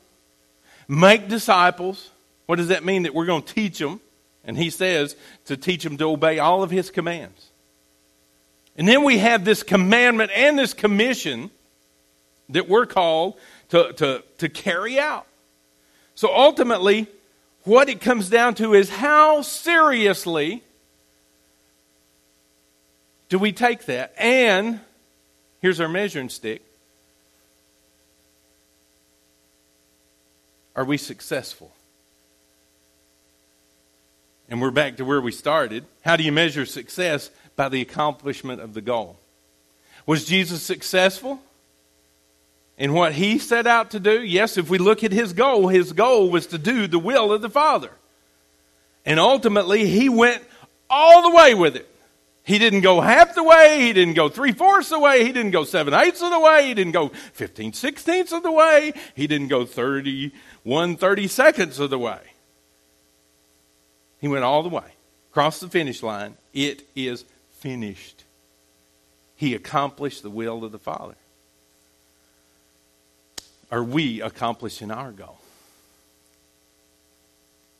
make 0.87 1.27
disciples. 1.27 2.09
What 2.47 2.55
does 2.55 2.69
that 2.69 2.83
mean? 2.83 3.03
That 3.03 3.13
we're 3.13 3.27
going 3.27 3.43
to 3.43 3.53
teach 3.53 3.77
them. 3.77 4.01
And 4.43 4.57
he 4.57 4.71
says 4.71 5.15
to 5.45 5.55
teach 5.55 5.83
them 5.83 5.97
to 5.97 6.05
obey 6.05 6.39
all 6.39 6.63
of 6.63 6.71
his 6.71 6.89
commands. 6.89 7.50
And 8.77 8.87
then 8.87 9.03
we 9.03 9.17
have 9.17 9.43
this 9.45 9.63
commandment 9.63 10.31
and 10.33 10.57
this 10.57 10.73
commission 10.73 11.51
that 12.49 12.69
we're 12.69 12.85
called 12.85 13.37
to, 13.69 13.93
to, 13.93 14.23
to 14.37 14.49
carry 14.49 14.99
out. 14.99 15.27
So 16.15 16.33
ultimately, 16.35 17.07
what 17.63 17.89
it 17.89 18.01
comes 18.01 18.29
down 18.29 18.55
to 18.55 18.73
is 18.73 18.89
how 18.89 19.41
seriously 19.41 20.63
do 23.29 23.39
we 23.39 23.51
take 23.51 23.85
that? 23.85 24.13
And 24.17 24.79
here's 25.61 25.79
our 25.79 25.87
measuring 25.87 26.29
stick. 26.29 26.61
Are 30.75 30.85
we 30.85 30.97
successful? 30.97 31.71
And 34.49 34.61
we're 34.61 34.71
back 34.71 34.97
to 34.97 35.05
where 35.05 35.21
we 35.21 35.31
started. 35.31 35.85
How 36.01 36.17
do 36.17 36.23
you 36.23 36.31
measure 36.31 36.65
success? 36.65 37.29
By 37.55 37.69
the 37.69 37.81
accomplishment 37.81 38.61
of 38.61 38.73
the 38.73 38.81
goal. 38.81 39.17
Was 40.05 40.25
Jesus 40.25 40.61
successful 40.63 41.41
in 42.77 42.93
what 42.93 43.13
he 43.13 43.37
set 43.37 43.67
out 43.67 43.91
to 43.91 43.99
do? 43.99 44.23
Yes, 44.23 44.57
if 44.57 44.69
we 44.69 44.77
look 44.77 45.03
at 45.03 45.11
his 45.11 45.33
goal, 45.33 45.67
his 45.67 45.93
goal 45.93 46.29
was 46.29 46.47
to 46.47 46.57
do 46.57 46.87
the 46.87 46.99
will 46.99 47.31
of 47.31 47.41
the 47.41 47.49
Father. 47.49 47.91
And 49.05 49.19
ultimately, 49.19 49.87
he 49.87 50.09
went 50.09 50.43
all 50.89 51.29
the 51.29 51.35
way 51.35 51.53
with 51.53 51.75
it. 51.75 51.87
He 52.43 52.57
didn't 52.57 52.81
go 52.81 53.01
half 53.01 53.35
the 53.35 53.43
way. 53.43 53.81
He 53.81 53.93
didn't 53.93 54.15
go 54.15 54.27
three 54.27 54.51
fourths 54.51 54.89
the 54.89 54.99
way. 54.99 55.23
He 55.23 55.31
didn't 55.31 55.51
go 55.51 55.63
seven 55.63 55.93
eighths 55.93 56.21
of 56.21 56.31
the 56.31 56.39
way. 56.39 56.67
He 56.67 56.73
didn't 56.73 56.93
go 56.93 57.09
15 57.09 57.73
sixteenths 57.73 58.31
of 58.31 58.43
the 58.43 58.51
way. 58.51 58.93
He 59.15 59.27
didn't 59.27 59.49
go 59.49 59.65
31 59.65 60.97
30 60.97 61.27
seconds 61.27 61.79
of 61.79 61.91
the 61.91 61.99
way. 61.99 62.19
He 64.19 64.27
went 64.27 64.43
all 64.43 64.63
the 64.63 64.69
way, 64.69 64.95
crossed 65.31 65.61
the 65.61 65.69
finish 65.69 66.01
line. 66.03 66.35
It 66.53 66.83
is 66.95 67.25
finished. 67.61 68.25
He 69.35 69.55
accomplished 69.55 70.23
the 70.23 70.29
will 70.29 70.65
of 70.65 70.71
the 70.71 70.79
Father. 70.79 71.15
Are 73.71 73.83
we 73.83 74.21
accomplishing 74.21 74.91
our 74.91 75.11
goal? 75.11 75.39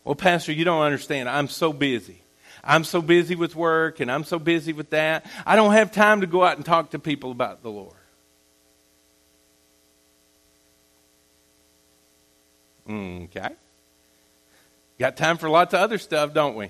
Well, 0.04 0.16
Pastor, 0.16 0.54
you 0.54 0.64
don't 0.64 0.82
understand. 0.82 1.28
I'm 1.28 1.48
so 1.48 1.74
busy. 1.74 2.22
I'm 2.64 2.84
so 2.84 3.02
busy 3.02 3.36
with 3.36 3.56
work 3.56 4.00
and 4.00 4.12
I'm 4.12 4.24
so 4.24 4.40
busy 4.40 4.72
with 4.72 4.92
that. 4.92 5.26
I 5.46 5.56
don't 5.56 5.74
have 5.74 5.92
time 5.92 6.22
to 6.22 6.28
go 6.28 6.44
out 6.44 6.58
and 6.58 6.66
talk 6.66 6.92
to 6.92 7.00
people 7.00 7.32
about 7.32 7.64
the 7.64 7.70
Lord. 7.70 7.96
Okay. 12.90 13.50
Got 15.00 15.18
time 15.18 15.38
for 15.38 15.50
lots 15.50 15.74
of 15.74 15.80
other 15.80 15.98
stuff, 15.98 16.34
don't 16.34 16.56
we? 16.56 16.70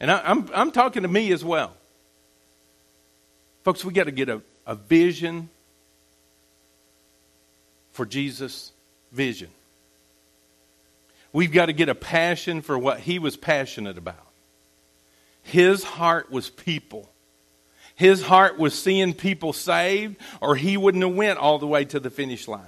And 0.00 0.10
I, 0.10 0.18
am 0.18 0.24
I'm, 0.24 0.50
I'm 0.54 0.70
talking 0.72 1.02
to 1.02 1.08
me 1.08 1.32
as 1.32 1.44
well. 1.44 1.76
Folks, 3.62 3.84
we 3.84 3.92
got 3.92 4.04
to 4.04 4.10
get 4.10 4.28
a, 4.28 4.40
a 4.66 4.74
vision 4.74 5.48
for 7.92 8.06
Jesus' 8.06 8.72
vision. 9.12 9.50
We've 11.32 11.52
got 11.52 11.66
to 11.66 11.72
get 11.72 11.88
a 11.88 11.94
passion 11.94 12.62
for 12.62 12.78
what 12.78 13.00
he 13.00 13.18
was 13.18 13.36
passionate 13.36 13.98
about. 13.98 14.26
His 15.42 15.84
heart 15.84 16.30
was 16.30 16.50
people. 16.50 17.10
His 17.94 18.22
heart 18.22 18.58
was 18.58 18.76
seeing 18.78 19.12
people 19.12 19.52
saved, 19.52 20.16
or 20.40 20.56
he 20.56 20.76
wouldn't 20.76 21.04
have 21.04 21.14
went 21.14 21.38
all 21.38 21.58
the 21.58 21.66
way 21.66 21.84
to 21.86 22.00
the 22.00 22.10
finish 22.10 22.48
line. 22.48 22.64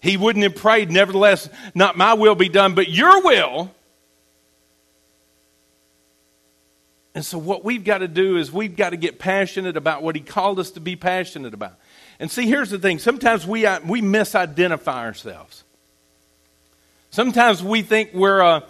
He 0.00 0.16
wouldn't 0.16 0.42
have 0.42 0.56
prayed, 0.56 0.90
nevertheless, 0.90 1.48
not 1.74 1.96
my 1.96 2.14
will 2.14 2.34
be 2.34 2.48
done, 2.48 2.74
but 2.74 2.88
your 2.88 3.22
will. 3.22 3.74
And 7.14 7.24
so, 7.24 7.36
what 7.36 7.64
we've 7.64 7.84
got 7.84 7.98
to 7.98 8.08
do 8.08 8.38
is 8.38 8.50
we've 8.50 8.76
got 8.76 8.90
to 8.90 8.96
get 8.96 9.18
passionate 9.18 9.76
about 9.76 10.02
what 10.02 10.16
He 10.16 10.22
called 10.22 10.58
us 10.58 10.70
to 10.72 10.80
be 10.80 10.96
passionate 10.96 11.52
about. 11.52 11.74
And 12.18 12.30
see, 12.30 12.46
here's 12.46 12.70
the 12.70 12.78
thing 12.78 12.98
sometimes 12.98 13.46
we, 13.46 13.66
uh, 13.66 13.80
we 13.86 14.00
misidentify 14.00 15.04
ourselves. 15.04 15.64
Sometimes 17.10 17.62
we 17.62 17.82
think 17.82 18.14
we're 18.14 18.40
a 18.40 18.64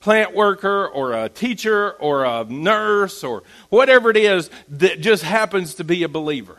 plant 0.00 0.34
worker 0.34 0.88
or 0.88 1.12
a 1.12 1.28
teacher 1.28 1.92
or 1.92 2.24
a 2.24 2.44
nurse 2.44 3.22
or 3.22 3.44
whatever 3.68 4.10
it 4.10 4.16
is 4.16 4.50
that 4.68 5.00
just 5.00 5.22
happens 5.22 5.74
to 5.74 5.84
be 5.84 6.02
a 6.02 6.08
believer. 6.08 6.58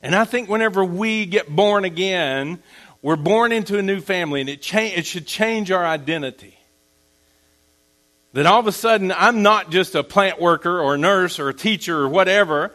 And 0.00 0.14
I 0.14 0.24
think 0.24 0.48
whenever 0.48 0.84
we 0.84 1.26
get 1.26 1.48
born 1.48 1.84
again, 1.84 2.62
we're 3.02 3.16
born 3.16 3.50
into 3.50 3.78
a 3.78 3.82
new 3.82 4.00
family 4.00 4.40
and 4.40 4.48
it, 4.48 4.62
cha- 4.62 4.78
it 4.78 5.04
should 5.04 5.26
change 5.26 5.72
our 5.72 5.84
identity. 5.84 6.59
That 8.32 8.46
all 8.46 8.60
of 8.60 8.66
a 8.66 8.72
sudden 8.72 9.12
I'm 9.12 9.42
not 9.42 9.70
just 9.70 9.94
a 9.94 10.04
plant 10.04 10.40
worker 10.40 10.80
or 10.80 10.94
a 10.94 10.98
nurse 10.98 11.38
or 11.38 11.48
a 11.48 11.54
teacher 11.54 11.98
or 11.98 12.08
whatever 12.08 12.72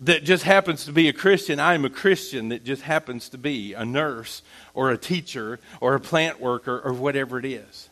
that 0.00 0.24
just 0.24 0.44
happens 0.44 0.84
to 0.84 0.92
be 0.92 1.08
a 1.08 1.12
Christian. 1.12 1.58
I'm 1.58 1.84
a 1.84 1.90
Christian 1.90 2.50
that 2.50 2.64
just 2.64 2.82
happens 2.82 3.28
to 3.30 3.38
be 3.38 3.74
a 3.74 3.84
nurse 3.84 4.42
or 4.72 4.90
a 4.90 4.98
teacher 4.98 5.58
or 5.80 5.94
a 5.94 6.00
plant 6.00 6.40
worker 6.40 6.80
or 6.80 6.92
whatever 6.92 7.38
it 7.38 7.44
is. 7.44 7.88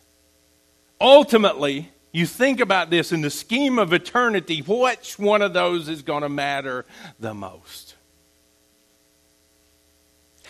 Ultimately, 1.01 1.91
you 2.13 2.25
think 2.25 2.61
about 2.61 2.89
this 2.89 3.13
in 3.13 3.21
the 3.21 3.31
scheme 3.31 3.79
of 3.79 3.93
eternity, 3.93 4.61
which 4.61 5.19
one 5.19 5.43
of 5.43 5.53
those 5.53 5.89
is 5.89 6.03
going 6.03 6.23
to 6.23 6.29
matter 6.29 6.87
the 7.21 7.35
most? 7.35 7.95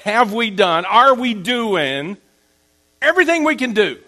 Have 0.04 0.32
we 0.32 0.50
done, 0.50 0.84
are 0.84 1.14
we 1.14 1.34
doing 1.34 2.18
everything 3.02 3.42
we 3.42 3.56
can 3.56 3.72
do 3.72 3.98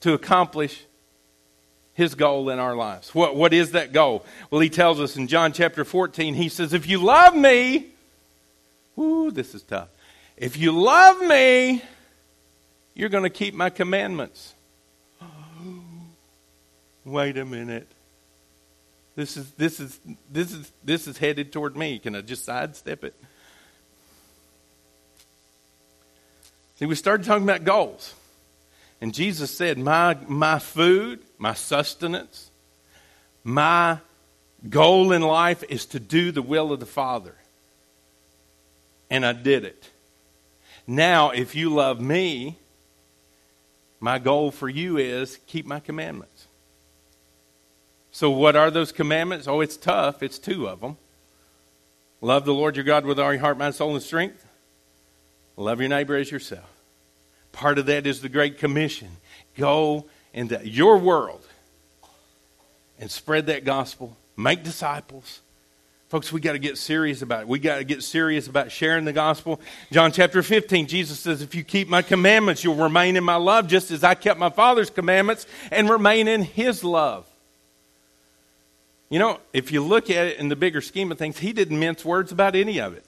to 0.00 0.12
accomplish 0.12 0.84
his 1.94 2.14
goal 2.14 2.48
in 2.50 2.58
our 2.58 2.76
lives. 2.76 3.14
What, 3.14 3.34
what 3.34 3.52
is 3.52 3.72
that 3.72 3.92
goal? 3.92 4.24
Well, 4.50 4.60
he 4.60 4.70
tells 4.70 5.00
us 5.00 5.16
in 5.16 5.26
John 5.26 5.52
chapter 5.52 5.84
14, 5.84 6.34
he 6.34 6.48
says, 6.48 6.72
If 6.72 6.88
you 6.88 7.02
love 7.02 7.34
me, 7.34 7.88
whoo, 8.94 9.30
this 9.30 9.54
is 9.54 9.62
tough. 9.62 9.88
If 10.36 10.56
you 10.56 10.70
love 10.70 11.20
me, 11.20 11.82
you're 12.94 13.08
going 13.08 13.24
to 13.24 13.30
keep 13.30 13.54
my 13.54 13.70
commandments. 13.70 14.54
wait 17.04 17.36
a 17.36 17.44
minute. 17.44 17.88
This 19.16 19.36
is 19.36 19.50
this 19.54 19.80
is 19.80 19.98
this 20.30 20.52
is 20.52 20.72
this 20.84 21.08
is 21.08 21.18
headed 21.18 21.52
toward 21.52 21.76
me. 21.76 21.98
Can 21.98 22.14
I 22.14 22.20
just 22.20 22.44
sidestep 22.44 23.02
it? 23.02 23.14
See, 26.76 26.86
we 26.86 26.94
started 26.94 27.26
talking 27.26 27.42
about 27.42 27.64
goals. 27.64 28.14
And 29.00 29.14
Jesus 29.14 29.56
said, 29.56 29.78
My, 29.78 30.16
my 30.26 30.58
food, 30.58 31.20
my 31.38 31.54
sustenance, 31.54 32.50
my 33.44 33.98
goal 34.68 35.12
in 35.12 35.22
life 35.22 35.62
is 35.68 35.86
to 35.86 36.00
do 36.00 36.32
the 36.32 36.42
will 36.42 36.72
of 36.72 36.80
the 36.80 36.86
Father. 36.86 37.34
And 39.10 39.24
I 39.24 39.32
did 39.32 39.64
it. 39.64 39.88
Now, 40.86 41.30
if 41.30 41.54
you 41.54 41.70
love 41.70 42.00
me, 42.00 42.58
my 44.00 44.18
goal 44.18 44.50
for 44.50 44.68
you 44.68 44.96
is 44.96 45.38
keep 45.46 45.66
my 45.66 45.80
commandments. 45.80 46.46
So, 48.10 48.30
what 48.30 48.56
are 48.56 48.70
those 48.70 48.90
commandments? 48.90 49.46
Oh, 49.46 49.60
it's 49.60 49.76
tough. 49.76 50.22
It's 50.22 50.38
two 50.38 50.68
of 50.68 50.80
them. 50.80 50.96
Love 52.20 52.44
the 52.44 52.54
Lord 52.54 52.74
your 52.76 52.84
God 52.84 53.04
with 53.04 53.20
all 53.20 53.32
your 53.32 53.40
heart, 53.40 53.58
mind, 53.58 53.74
soul, 53.74 53.94
and 53.94 54.02
strength. 54.02 54.44
Love 55.56 55.80
your 55.80 55.88
neighbor 55.88 56.16
as 56.16 56.30
yourself. 56.30 56.77
Part 57.58 57.80
of 57.80 57.86
that 57.86 58.06
is 58.06 58.20
the 58.20 58.28
Great 58.28 58.58
Commission. 58.58 59.08
Go 59.56 60.04
into 60.32 60.64
your 60.64 60.96
world 60.96 61.44
and 63.00 63.10
spread 63.10 63.46
that 63.46 63.64
gospel, 63.64 64.16
make 64.36 64.62
disciples. 64.62 65.40
Folks, 66.08 66.32
we 66.32 66.40
got 66.40 66.52
to 66.52 66.60
get 66.60 66.78
serious 66.78 67.20
about 67.20 67.42
it. 67.42 67.48
We 67.48 67.58
got 67.58 67.78
to 67.78 67.84
get 67.84 68.04
serious 68.04 68.46
about 68.46 68.70
sharing 68.70 69.04
the 69.04 69.12
gospel. 69.12 69.60
John 69.90 70.12
chapter 70.12 70.40
15, 70.40 70.86
Jesus 70.86 71.18
says, 71.18 71.42
If 71.42 71.56
you 71.56 71.64
keep 71.64 71.88
my 71.88 72.00
commandments, 72.00 72.62
you'll 72.62 72.76
remain 72.76 73.16
in 73.16 73.24
my 73.24 73.34
love, 73.34 73.66
just 73.66 73.90
as 73.90 74.04
I 74.04 74.14
kept 74.14 74.38
my 74.38 74.50
Father's 74.50 74.88
commandments 74.88 75.44
and 75.72 75.90
remain 75.90 76.28
in 76.28 76.44
his 76.44 76.84
love. 76.84 77.26
You 79.10 79.18
know, 79.18 79.40
if 79.52 79.72
you 79.72 79.82
look 79.82 80.10
at 80.10 80.26
it 80.26 80.38
in 80.38 80.48
the 80.48 80.54
bigger 80.54 80.80
scheme 80.80 81.10
of 81.10 81.18
things, 81.18 81.38
he 81.38 81.52
didn't 81.52 81.80
mince 81.80 82.04
words 82.04 82.30
about 82.30 82.54
any 82.54 82.78
of 82.78 82.94
it 82.94 83.04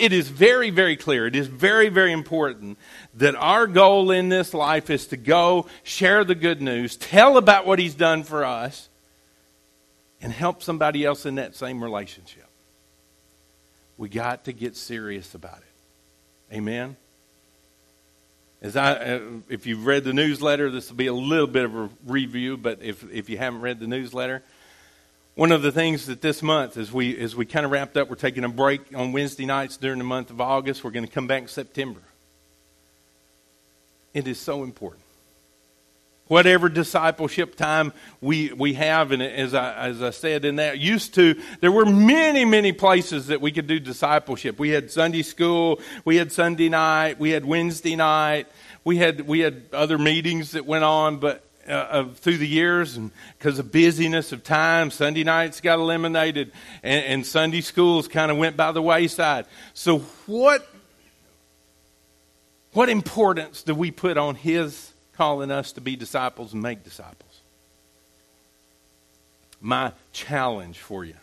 it 0.00 0.12
is 0.12 0.28
very, 0.28 0.70
very 0.70 0.96
clear. 0.96 1.26
It 1.26 1.36
is 1.36 1.46
very, 1.46 1.88
very 1.88 2.12
important 2.12 2.78
that 3.14 3.34
our 3.36 3.66
goal 3.66 4.10
in 4.10 4.28
this 4.28 4.54
life 4.54 4.90
is 4.90 5.06
to 5.08 5.16
go 5.16 5.66
share 5.82 6.24
the 6.24 6.34
good 6.34 6.62
news, 6.62 6.96
tell 6.96 7.36
about 7.36 7.66
what 7.66 7.78
He's 7.78 7.94
done 7.94 8.22
for 8.22 8.44
us, 8.44 8.88
and 10.22 10.32
help 10.32 10.62
somebody 10.62 11.04
else 11.04 11.26
in 11.26 11.36
that 11.36 11.54
same 11.54 11.82
relationship. 11.82 12.48
We 13.96 14.08
got 14.08 14.44
to 14.46 14.52
get 14.52 14.76
serious 14.76 15.34
about 15.34 15.58
it. 15.58 16.54
Amen. 16.56 16.96
As 18.62 18.76
I, 18.76 18.92
uh, 18.92 19.20
if 19.48 19.66
you've 19.66 19.86
read 19.86 20.04
the 20.04 20.12
newsletter, 20.12 20.70
this 20.70 20.90
will 20.90 20.96
be 20.96 21.06
a 21.06 21.14
little 21.14 21.46
bit 21.46 21.64
of 21.64 21.74
a 21.74 21.90
review. 22.06 22.56
But 22.56 22.82
if 22.82 23.04
if 23.10 23.30
you 23.30 23.38
haven't 23.38 23.60
read 23.60 23.80
the 23.80 23.86
newsletter, 23.86 24.42
one 25.34 25.52
of 25.52 25.62
the 25.62 25.72
things 25.72 26.06
that 26.06 26.20
this 26.20 26.42
month, 26.42 26.76
as 26.76 26.92
we 26.92 27.16
as 27.18 27.36
we 27.36 27.46
kind 27.46 27.64
of 27.64 27.72
wrapped 27.72 27.96
up, 27.96 28.10
we're 28.10 28.16
taking 28.16 28.44
a 28.44 28.48
break 28.48 28.80
on 28.94 29.12
Wednesday 29.12 29.46
nights 29.46 29.76
during 29.76 29.98
the 29.98 30.04
month 30.04 30.30
of 30.30 30.40
August. 30.40 30.84
We're 30.84 30.90
going 30.90 31.06
to 31.06 31.12
come 31.12 31.26
back 31.26 31.42
in 31.42 31.48
September. 31.48 32.00
It 34.12 34.26
is 34.26 34.38
so 34.38 34.64
important. 34.64 35.02
Whatever 36.26 36.68
discipleship 36.68 37.56
time 37.56 37.92
we, 38.20 38.52
we 38.52 38.74
have, 38.74 39.10
and 39.10 39.20
as 39.20 39.52
I, 39.52 39.88
as 39.88 40.00
I 40.00 40.10
said 40.10 40.44
in 40.44 40.56
that, 40.56 40.78
used 40.78 41.14
to, 41.14 41.34
there 41.60 41.72
were 41.72 41.84
many, 41.84 42.44
many 42.44 42.70
places 42.72 43.28
that 43.28 43.40
we 43.40 43.50
could 43.50 43.66
do 43.66 43.80
discipleship. 43.80 44.56
We 44.56 44.68
had 44.68 44.92
Sunday 44.92 45.22
school, 45.22 45.80
we 46.04 46.16
had 46.16 46.30
Sunday 46.30 46.68
night, 46.68 47.18
we 47.18 47.30
had 47.30 47.44
Wednesday 47.44 47.96
night, 47.96 48.46
we 48.84 48.96
had, 48.98 49.26
we 49.26 49.40
had 49.40 49.64
other 49.72 49.98
meetings 49.98 50.52
that 50.52 50.66
went 50.66 50.84
on, 50.84 51.16
but 51.16 51.44
uh, 51.68 51.72
of, 51.72 52.18
through 52.18 52.38
the 52.38 52.48
years, 52.48 52.96
and 52.96 53.10
because 53.38 53.58
of 53.58 53.70
busyness 53.72 54.32
of 54.32 54.42
time, 54.42 54.90
Sunday 54.90 55.24
nights 55.24 55.60
got 55.60 55.78
eliminated, 55.78 56.52
and, 56.82 57.04
and 57.04 57.26
Sunday 57.26 57.60
schools 57.60 58.08
kind 58.08 58.30
of 58.30 58.36
went 58.36 58.56
by 58.56 58.72
the 58.72 58.82
wayside. 58.82 59.46
So, 59.74 60.00
what 60.26 60.66
what 62.72 62.88
importance 62.88 63.62
do 63.62 63.74
we 63.74 63.90
put 63.90 64.16
on 64.16 64.36
His 64.36 64.92
calling 65.14 65.50
us 65.50 65.72
to 65.72 65.80
be 65.80 65.96
disciples 65.96 66.52
and 66.52 66.62
make 66.62 66.84
disciples? 66.84 67.40
My 69.60 69.92
challenge 70.12 70.78
for 70.78 71.04
you 71.04 71.14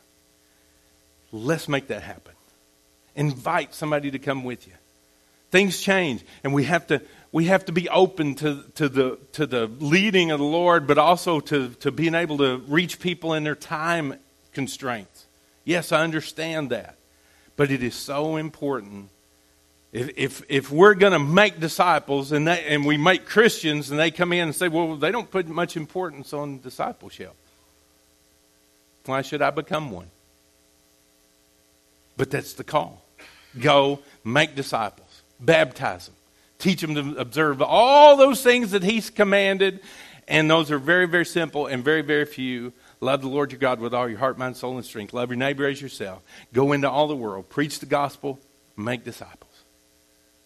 let's 1.32 1.67
make 1.67 1.88
that 1.88 2.04
happen. 2.04 2.34
Invite 3.15 3.73
somebody 3.73 4.12
to 4.12 4.19
come 4.19 4.43
with 4.43 4.67
you. 4.67 4.73
Things 5.50 5.80
change, 5.80 6.24
and 6.44 6.54
we 6.54 6.66
have 6.66 6.88
to 6.88 7.02
we 7.32 7.46
have 7.46 7.66
to 7.66 7.72
be 7.72 7.90
open 7.90 8.36
to, 8.36 8.64
to, 8.76 8.90
the, 8.90 9.20
to 9.34 9.46
the 9.46 9.68
leading 9.68 10.32
of 10.32 10.40
the 10.40 10.46
Lord, 10.46 10.88
but 10.88 10.98
also 10.98 11.40
to, 11.42 11.70
to 11.82 11.92
being 11.92 12.16
able 12.16 12.38
to 12.38 12.58
reach 12.68 13.00
people 13.00 13.34
in 13.34 13.44
their 13.44 13.56
time 13.56 14.16
constraints. 14.54 15.26
Yes, 15.64 15.92
I 15.92 16.04
understand 16.04 16.70
that. 16.72 16.98
But 17.58 17.70
it 17.70 17.84
is 17.84 17.96
so 17.96 18.38
important. 18.38 19.10
If, 19.92 20.18
if, 20.18 20.44
if 20.50 20.72
we're 20.72 20.94
going 20.94 21.14
to 21.14 21.20
make 21.20 21.60
disciples 21.60 22.32
and, 22.32 22.48
they, 22.48 22.64
and 22.66 22.86
we 22.86 22.98
make 22.98 23.26
Christians 23.26 23.92
and 23.92 24.00
they 24.00 24.12
come 24.12 24.32
in 24.32 24.46
and 24.46 24.56
say, 24.56 24.68
well, 24.68 24.96
they 24.96 25.12
don't 25.12 25.30
put 25.30 25.48
much 25.48 25.76
importance 25.76 26.34
on 26.34 26.60
discipleship, 26.60 27.34
why 29.06 29.22
should 29.22 29.42
I 29.42 29.52
become 29.52 29.92
one? 29.92 30.08
But 32.16 32.32
that's 32.32 32.54
the 32.54 32.64
call. 32.64 33.04
Go 33.60 34.00
make 34.24 34.56
disciples, 34.56 35.07
baptize 35.39 36.08
them 36.08 36.15
teach 36.60 36.82
them 36.82 36.95
to 36.95 37.19
observe 37.19 37.62
all 37.62 38.17
those 38.17 38.41
things 38.41 38.71
that 38.71 38.84
He's 38.84 39.10
commanded. 39.10 39.80
And 40.28 40.50
those 40.50 40.71
are 40.71 40.80
very, 40.80 41.08
very 41.08 41.26
simple 41.26 41.67
and 41.67 41.84
very, 41.84 42.02
very 42.02 42.26
few. 42.26 42.73
Love 43.00 43.21
the 43.21 43.30
Lord 43.30 43.52
your 43.52 43.60
God 43.60 43.80
with 43.80 43.93
all 43.93 44.10
your 44.10 44.19
heart, 44.19 44.38
mind, 44.38 44.58
soul, 44.58 44.76
and 44.76 44.86
strength. 44.86 45.13
Love 45.13 45.30
your 45.30 45.38
neighbor 45.38 45.65
as 45.65 45.82
yourself. 45.82 46.21
Go 46.52 46.73
into 46.73 46.89
all 46.89 47.08
the 47.08 47.15
world. 47.15 47.47
Preach 47.50 47.80
the 47.80 47.86
gospel. 47.86 48.39
Make 48.76 49.06
disciples. 49.06 49.63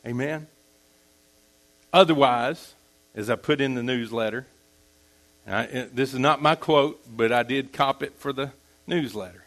Amen. 0.06 0.48
Otherwise, 1.92 2.76
as 3.16 3.30
I 3.30 3.36
put 3.36 3.60
in 3.60 3.74
the 3.74 3.84
newsletter, 3.84 4.46
I, 5.48 5.88
this 5.92 6.14
is 6.14 6.20
not 6.20 6.42
my 6.42 6.56
quote, 6.56 7.02
but 7.10 7.32
I 7.32 7.44
did 7.44 7.74
cop 7.74 8.04
it 8.04 8.14
for 8.18 8.32
the 8.32 8.52
newsletter. 8.86 9.44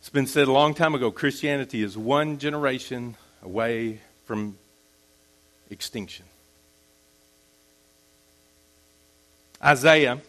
It's 0.00 0.10
been 0.10 0.26
said 0.26 0.48
a 0.48 0.52
long 0.52 0.74
time 0.74 0.94
ago 0.94 1.10
Christianity 1.10 1.82
is 1.82 1.96
one 1.96 2.38
generation 2.38 3.16
away 3.44 4.00
from 4.24 4.56
extinction. 5.70 6.24
Isaiah, 9.62 10.20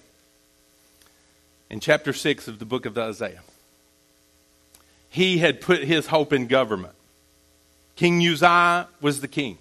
in 1.70 1.80
chapter 1.80 2.14
6 2.14 2.48
of 2.48 2.60
the 2.60 2.66
book 2.66 2.86
of 2.86 2.98
Isaiah, 2.98 3.42
he 5.10 5.38
had 5.38 5.62
put 5.62 5.84
his 5.84 6.08
hope 6.08 6.34
in 6.34 6.48
government. 6.48 6.94
King 7.96 8.26
Uzziah 8.26 8.88
was 9.02 9.22
the 9.22 9.28
king. 9.28 9.58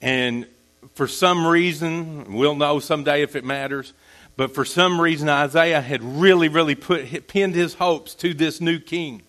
And 0.00 0.46
for 0.94 1.06
some 1.06 1.46
reason, 1.46 2.34
we'll 2.34 2.54
know 2.54 2.78
someday 2.80 3.22
if 3.22 3.36
it 3.36 3.44
matters, 3.44 3.92
but 4.36 4.54
for 4.54 4.64
some 4.64 5.00
reason, 5.00 5.28
Isaiah 5.28 5.80
had 5.80 6.02
really, 6.02 6.48
really 6.48 6.74
put, 6.74 7.26
pinned 7.28 7.54
his 7.54 7.74
hopes 7.74 8.14
to 8.16 8.34
this 8.34 8.60
new 8.60 8.78
king. 8.78 9.22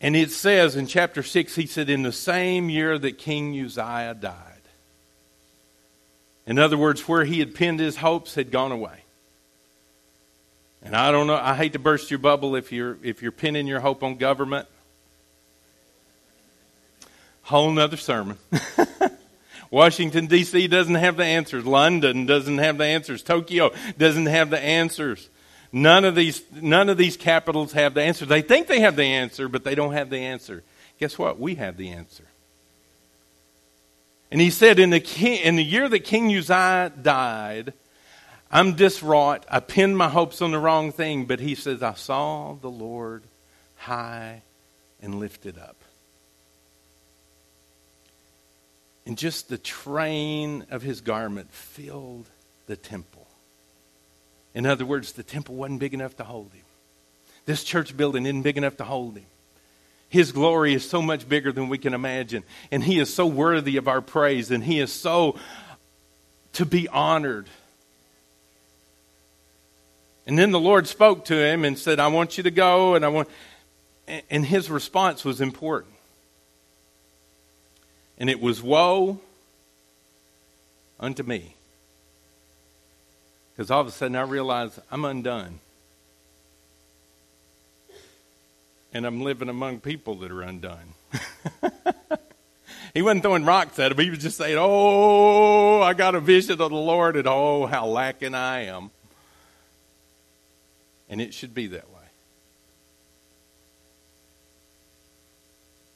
And 0.00 0.14
it 0.14 0.30
says 0.30 0.76
in 0.76 0.86
chapter 0.86 1.22
6, 1.22 1.54
he 1.56 1.66
said, 1.66 1.90
in 1.90 2.02
the 2.02 2.12
same 2.12 2.70
year 2.70 2.98
that 2.98 3.18
King 3.18 3.58
Uzziah 3.58 4.16
died. 4.18 4.44
In 6.46 6.58
other 6.58 6.78
words, 6.78 7.06
where 7.08 7.24
he 7.24 7.40
had 7.40 7.54
pinned 7.54 7.80
his 7.80 7.96
hopes 7.96 8.34
had 8.34 8.50
gone 8.50 8.72
away. 8.72 9.02
And 10.82 10.94
I 10.94 11.10
don't 11.10 11.26
know, 11.26 11.34
I 11.34 11.54
hate 11.54 11.72
to 11.72 11.78
burst 11.78 12.10
your 12.10 12.18
bubble 12.18 12.54
if 12.54 12.70
you're, 12.72 12.96
if 13.02 13.22
you're 13.22 13.32
pinning 13.32 13.66
your 13.66 13.80
hope 13.80 14.02
on 14.02 14.16
government. 14.16 14.68
Whole 17.42 17.72
nother 17.72 17.96
sermon. 17.96 18.38
Washington, 19.70 20.26
D.C. 20.26 20.68
doesn't 20.68 20.94
have 20.94 21.16
the 21.16 21.24
answers. 21.24 21.66
London 21.66 22.24
doesn't 22.24 22.58
have 22.58 22.78
the 22.78 22.84
answers. 22.84 23.22
Tokyo 23.22 23.72
doesn't 23.98 24.26
have 24.26 24.50
the 24.50 24.60
answers. 24.60 25.28
None 25.72 26.04
of 26.04 26.14
these, 26.14 26.42
none 26.52 26.88
of 26.88 26.96
these 26.96 27.16
capitals 27.16 27.72
have 27.72 27.94
the 27.94 28.02
answer. 28.02 28.24
They 28.24 28.42
think 28.42 28.68
they 28.68 28.80
have 28.80 28.96
the 28.96 29.04
answer, 29.04 29.48
but 29.48 29.64
they 29.64 29.74
don't 29.74 29.92
have 29.92 30.10
the 30.10 30.18
answer. 30.18 30.62
Guess 30.98 31.18
what? 31.18 31.38
We 31.38 31.56
have 31.56 31.76
the 31.76 31.90
answer. 31.90 32.24
And 34.30 34.40
he 34.40 34.50
said, 34.50 34.78
in 34.78 34.90
the, 34.90 35.00
king, 35.00 35.40
in 35.40 35.56
the 35.56 35.64
year 35.64 35.88
that 35.88 36.00
King 36.00 36.34
Uzziah 36.34 36.92
died, 37.00 37.72
I'm 38.50 38.74
distraught. 38.74 39.44
I 39.50 39.60
pinned 39.60 39.96
my 39.96 40.08
hopes 40.08 40.42
on 40.42 40.50
the 40.50 40.58
wrong 40.58 40.92
thing. 40.92 41.26
But 41.26 41.40
he 41.40 41.54
says, 41.54 41.82
I 41.82 41.94
saw 41.94 42.54
the 42.54 42.70
Lord 42.70 43.22
high 43.76 44.42
and 45.00 45.20
lifted 45.20 45.58
up. 45.58 45.76
And 49.06 49.16
just 49.16 49.48
the 49.48 49.58
train 49.58 50.66
of 50.70 50.82
his 50.82 51.00
garment 51.00 51.50
filled 51.50 52.28
the 52.66 52.76
temple. 52.76 53.17
In 54.54 54.66
other 54.66 54.86
words, 54.86 55.12
the 55.12 55.22
temple 55.22 55.54
wasn't 55.54 55.80
big 55.80 55.94
enough 55.94 56.16
to 56.16 56.24
hold 56.24 56.52
him. 56.52 56.64
This 57.46 57.64
church 57.64 57.96
building 57.96 58.26
isn't 58.26 58.42
big 58.42 58.56
enough 58.56 58.76
to 58.78 58.84
hold 58.84 59.16
him. 59.16 59.26
His 60.08 60.32
glory 60.32 60.74
is 60.74 60.88
so 60.88 61.02
much 61.02 61.28
bigger 61.28 61.52
than 61.52 61.68
we 61.68 61.78
can 61.78 61.92
imagine. 61.94 62.42
And 62.70 62.82
he 62.82 62.98
is 62.98 63.12
so 63.12 63.26
worthy 63.26 63.76
of 63.76 63.88
our 63.88 64.00
praise. 64.00 64.50
And 64.50 64.64
he 64.64 64.80
is 64.80 64.92
so 64.92 65.38
to 66.54 66.64
be 66.64 66.88
honored. 66.88 67.46
And 70.26 70.38
then 70.38 70.50
the 70.50 70.60
Lord 70.60 70.86
spoke 70.86 71.26
to 71.26 71.34
him 71.34 71.64
and 71.64 71.78
said, 71.78 72.00
I 72.00 72.08
want 72.08 72.36
you 72.36 72.42
to 72.44 72.50
go. 72.50 72.94
And 72.94 73.04
I 73.04 73.08
want. 73.08 73.28
And 74.30 74.44
his 74.44 74.70
response 74.70 75.24
was 75.24 75.42
important. 75.42 75.94
And 78.16 78.30
it 78.30 78.40
was, 78.40 78.62
Woe 78.62 79.20
unto 80.98 81.22
me 81.22 81.54
because 83.58 83.72
all 83.72 83.80
of 83.80 83.88
a 83.88 83.90
sudden 83.90 84.14
I 84.14 84.20
realize 84.20 84.78
I'm 84.88 85.04
undone. 85.04 85.58
And 88.92 89.04
I'm 89.04 89.20
living 89.20 89.48
among 89.48 89.80
people 89.80 90.14
that 90.18 90.30
are 90.30 90.42
undone. 90.42 90.94
he 92.94 93.02
wasn't 93.02 93.24
throwing 93.24 93.44
rocks 93.44 93.80
at 93.80 93.90
him. 93.90 93.98
He 93.98 94.10
was 94.10 94.20
just 94.20 94.36
saying, 94.36 94.56
Oh, 94.60 95.82
I 95.82 95.92
got 95.92 96.14
a 96.14 96.20
vision 96.20 96.52
of 96.52 96.58
the 96.58 96.70
Lord, 96.70 97.16
and 97.16 97.26
oh, 97.26 97.66
how 97.66 97.86
lacking 97.86 98.32
I 98.32 98.66
am. 98.66 98.92
And 101.08 101.20
it 101.20 101.34
should 101.34 101.52
be 101.52 101.66
that 101.66 101.90
way. 101.90 101.96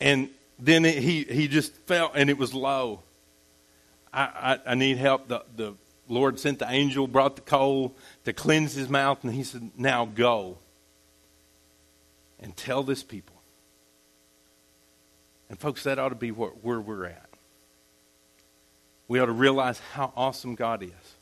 And 0.00 0.30
then 0.58 0.82
he, 0.82 1.22
he 1.22 1.46
just 1.46 1.72
felt, 1.86 2.14
and 2.16 2.28
it 2.28 2.38
was 2.38 2.52
low. 2.52 3.02
I, 4.12 4.22
I, 4.22 4.72
I 4.72 4.74
need 4.74 4.96
help. 4.96 5.28
The, 5.28 5.44
the 5.54 5.74
Lord 6.08 6.38
sent 6.38 6.58
the 6.58 6.70
angel, 6.70 7.06
brought 7.06 7.36
the 7.36 7.42
coal 7.42 7.96
to 8.24 8.32
cleanse 8.32 8.74
his 8.74 8.88
mouth, 8.88 9.22
and 9.24 9.32
he 9.32 9.44
said, 9.44 9.70
Now 9.76 10.04
go 10.04 10.58
and 12.40 12.56
tell 12.56 12.82
this 12.82 13.02
people. 13.02 13.36
And, 15.48 15.58
folks, 15.58 15.84
that 15.84 15.98
ought 15.98 16.08
to 16.08 16.14
be 16.14 16.30
where 16.30 16.80
we're 16.80 17.06
at. 17.06 17.28
We 19.06 19.20
ought 19.20 19.26
to 19.26 19.32
realize 19.32 19.78
how 19.92 20.12
awesome 20.16 20.54
God 20.54 20.82
is. 20.82 21.16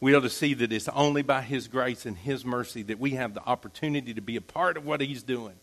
We 0.00 0.14
ought 0.14 0.20
to 0.20 0.30
see 0.30 0.54
that 0.54 0.72
it's 0.72 0.88
only 0.88 1.22
by 1.22 1.42
His 1.42 1.66
grace 1.66 2.06
and 2.06 2.16
His 2.16 2.44
mercy 2.44 2.82
that 2.84 2.98
we 2.98 3.12
have 3.12 3.34
the 3.34 3.42
opportunity 3.44 4.14
to 4.14 4.20
be 4.20 4.36
a 4.36 4.40
part 4.40 4.76
of 4.76 4.84
what 4.84 5.00
He's 5.00 5.22
doing. 5.22 5.54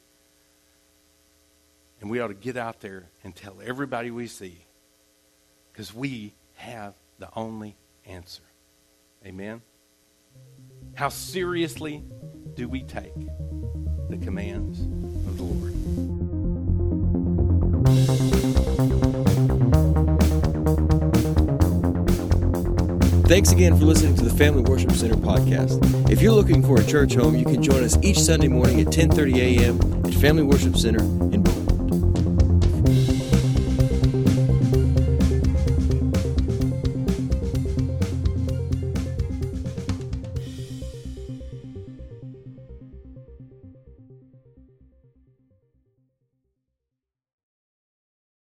And 2.02 2.10
we 2.10 2.20
ought 2.20 2.28
to 2.28 2.34
get 2.34 2.58
out 2.58 2.82
there 2.82 3.06
and 3.24 3.36
tell 3.36 3.58
everybody 3.64 4.12
we 4.12 4.28
see 4.28 4.58
because 5.72 5.94
we 5.94 6.34
have 6.56 6.94
the 7.20 7.30
only 7.36 7.76
answer. 8.06 8.44
Amen? 9.26 9.62
How 10.96 11.10
seriously 11.10 12.04
do 12.54 12.68
we 12.70 12.84
take 12.84 13.14
the 14.10 14.18
commands 14.22 14.82
of 15.28 15.38
the 15.38 15.44
Lord? 15.44 15.76
Thanks 23.28 23.52
again 23.52 23.76
for 23.76 23.86
listening 23.86 24.16
to 24.18 24.24
the 24.24 24.30
Family 24.30 24.62
Worship 24.62 24.92
Center 24.92 25.16
podcast. 25.16 26.12
If 26.12 26.22
you're 26.22 26.32
looking 26.32 26.62
for 26.62 26.80
a 26.80 26.86
church 26.86 27.16
home, 27.16 27.36
you 27.36 27.44
can 27.44 27.64
join 27.64 27.84
us 27.84 27.98
each 28.04 28.20
Sunday 28.20 28.48
morning 28.48 28.80
at 28.82 28.88
10:30 28.88 29.36
a.m. 29.38 30.06
at 30.06 30.14
Family 30.14 30.44
Worship 30.44 30.78
Center 30.78 31.02
in 31.34 31.44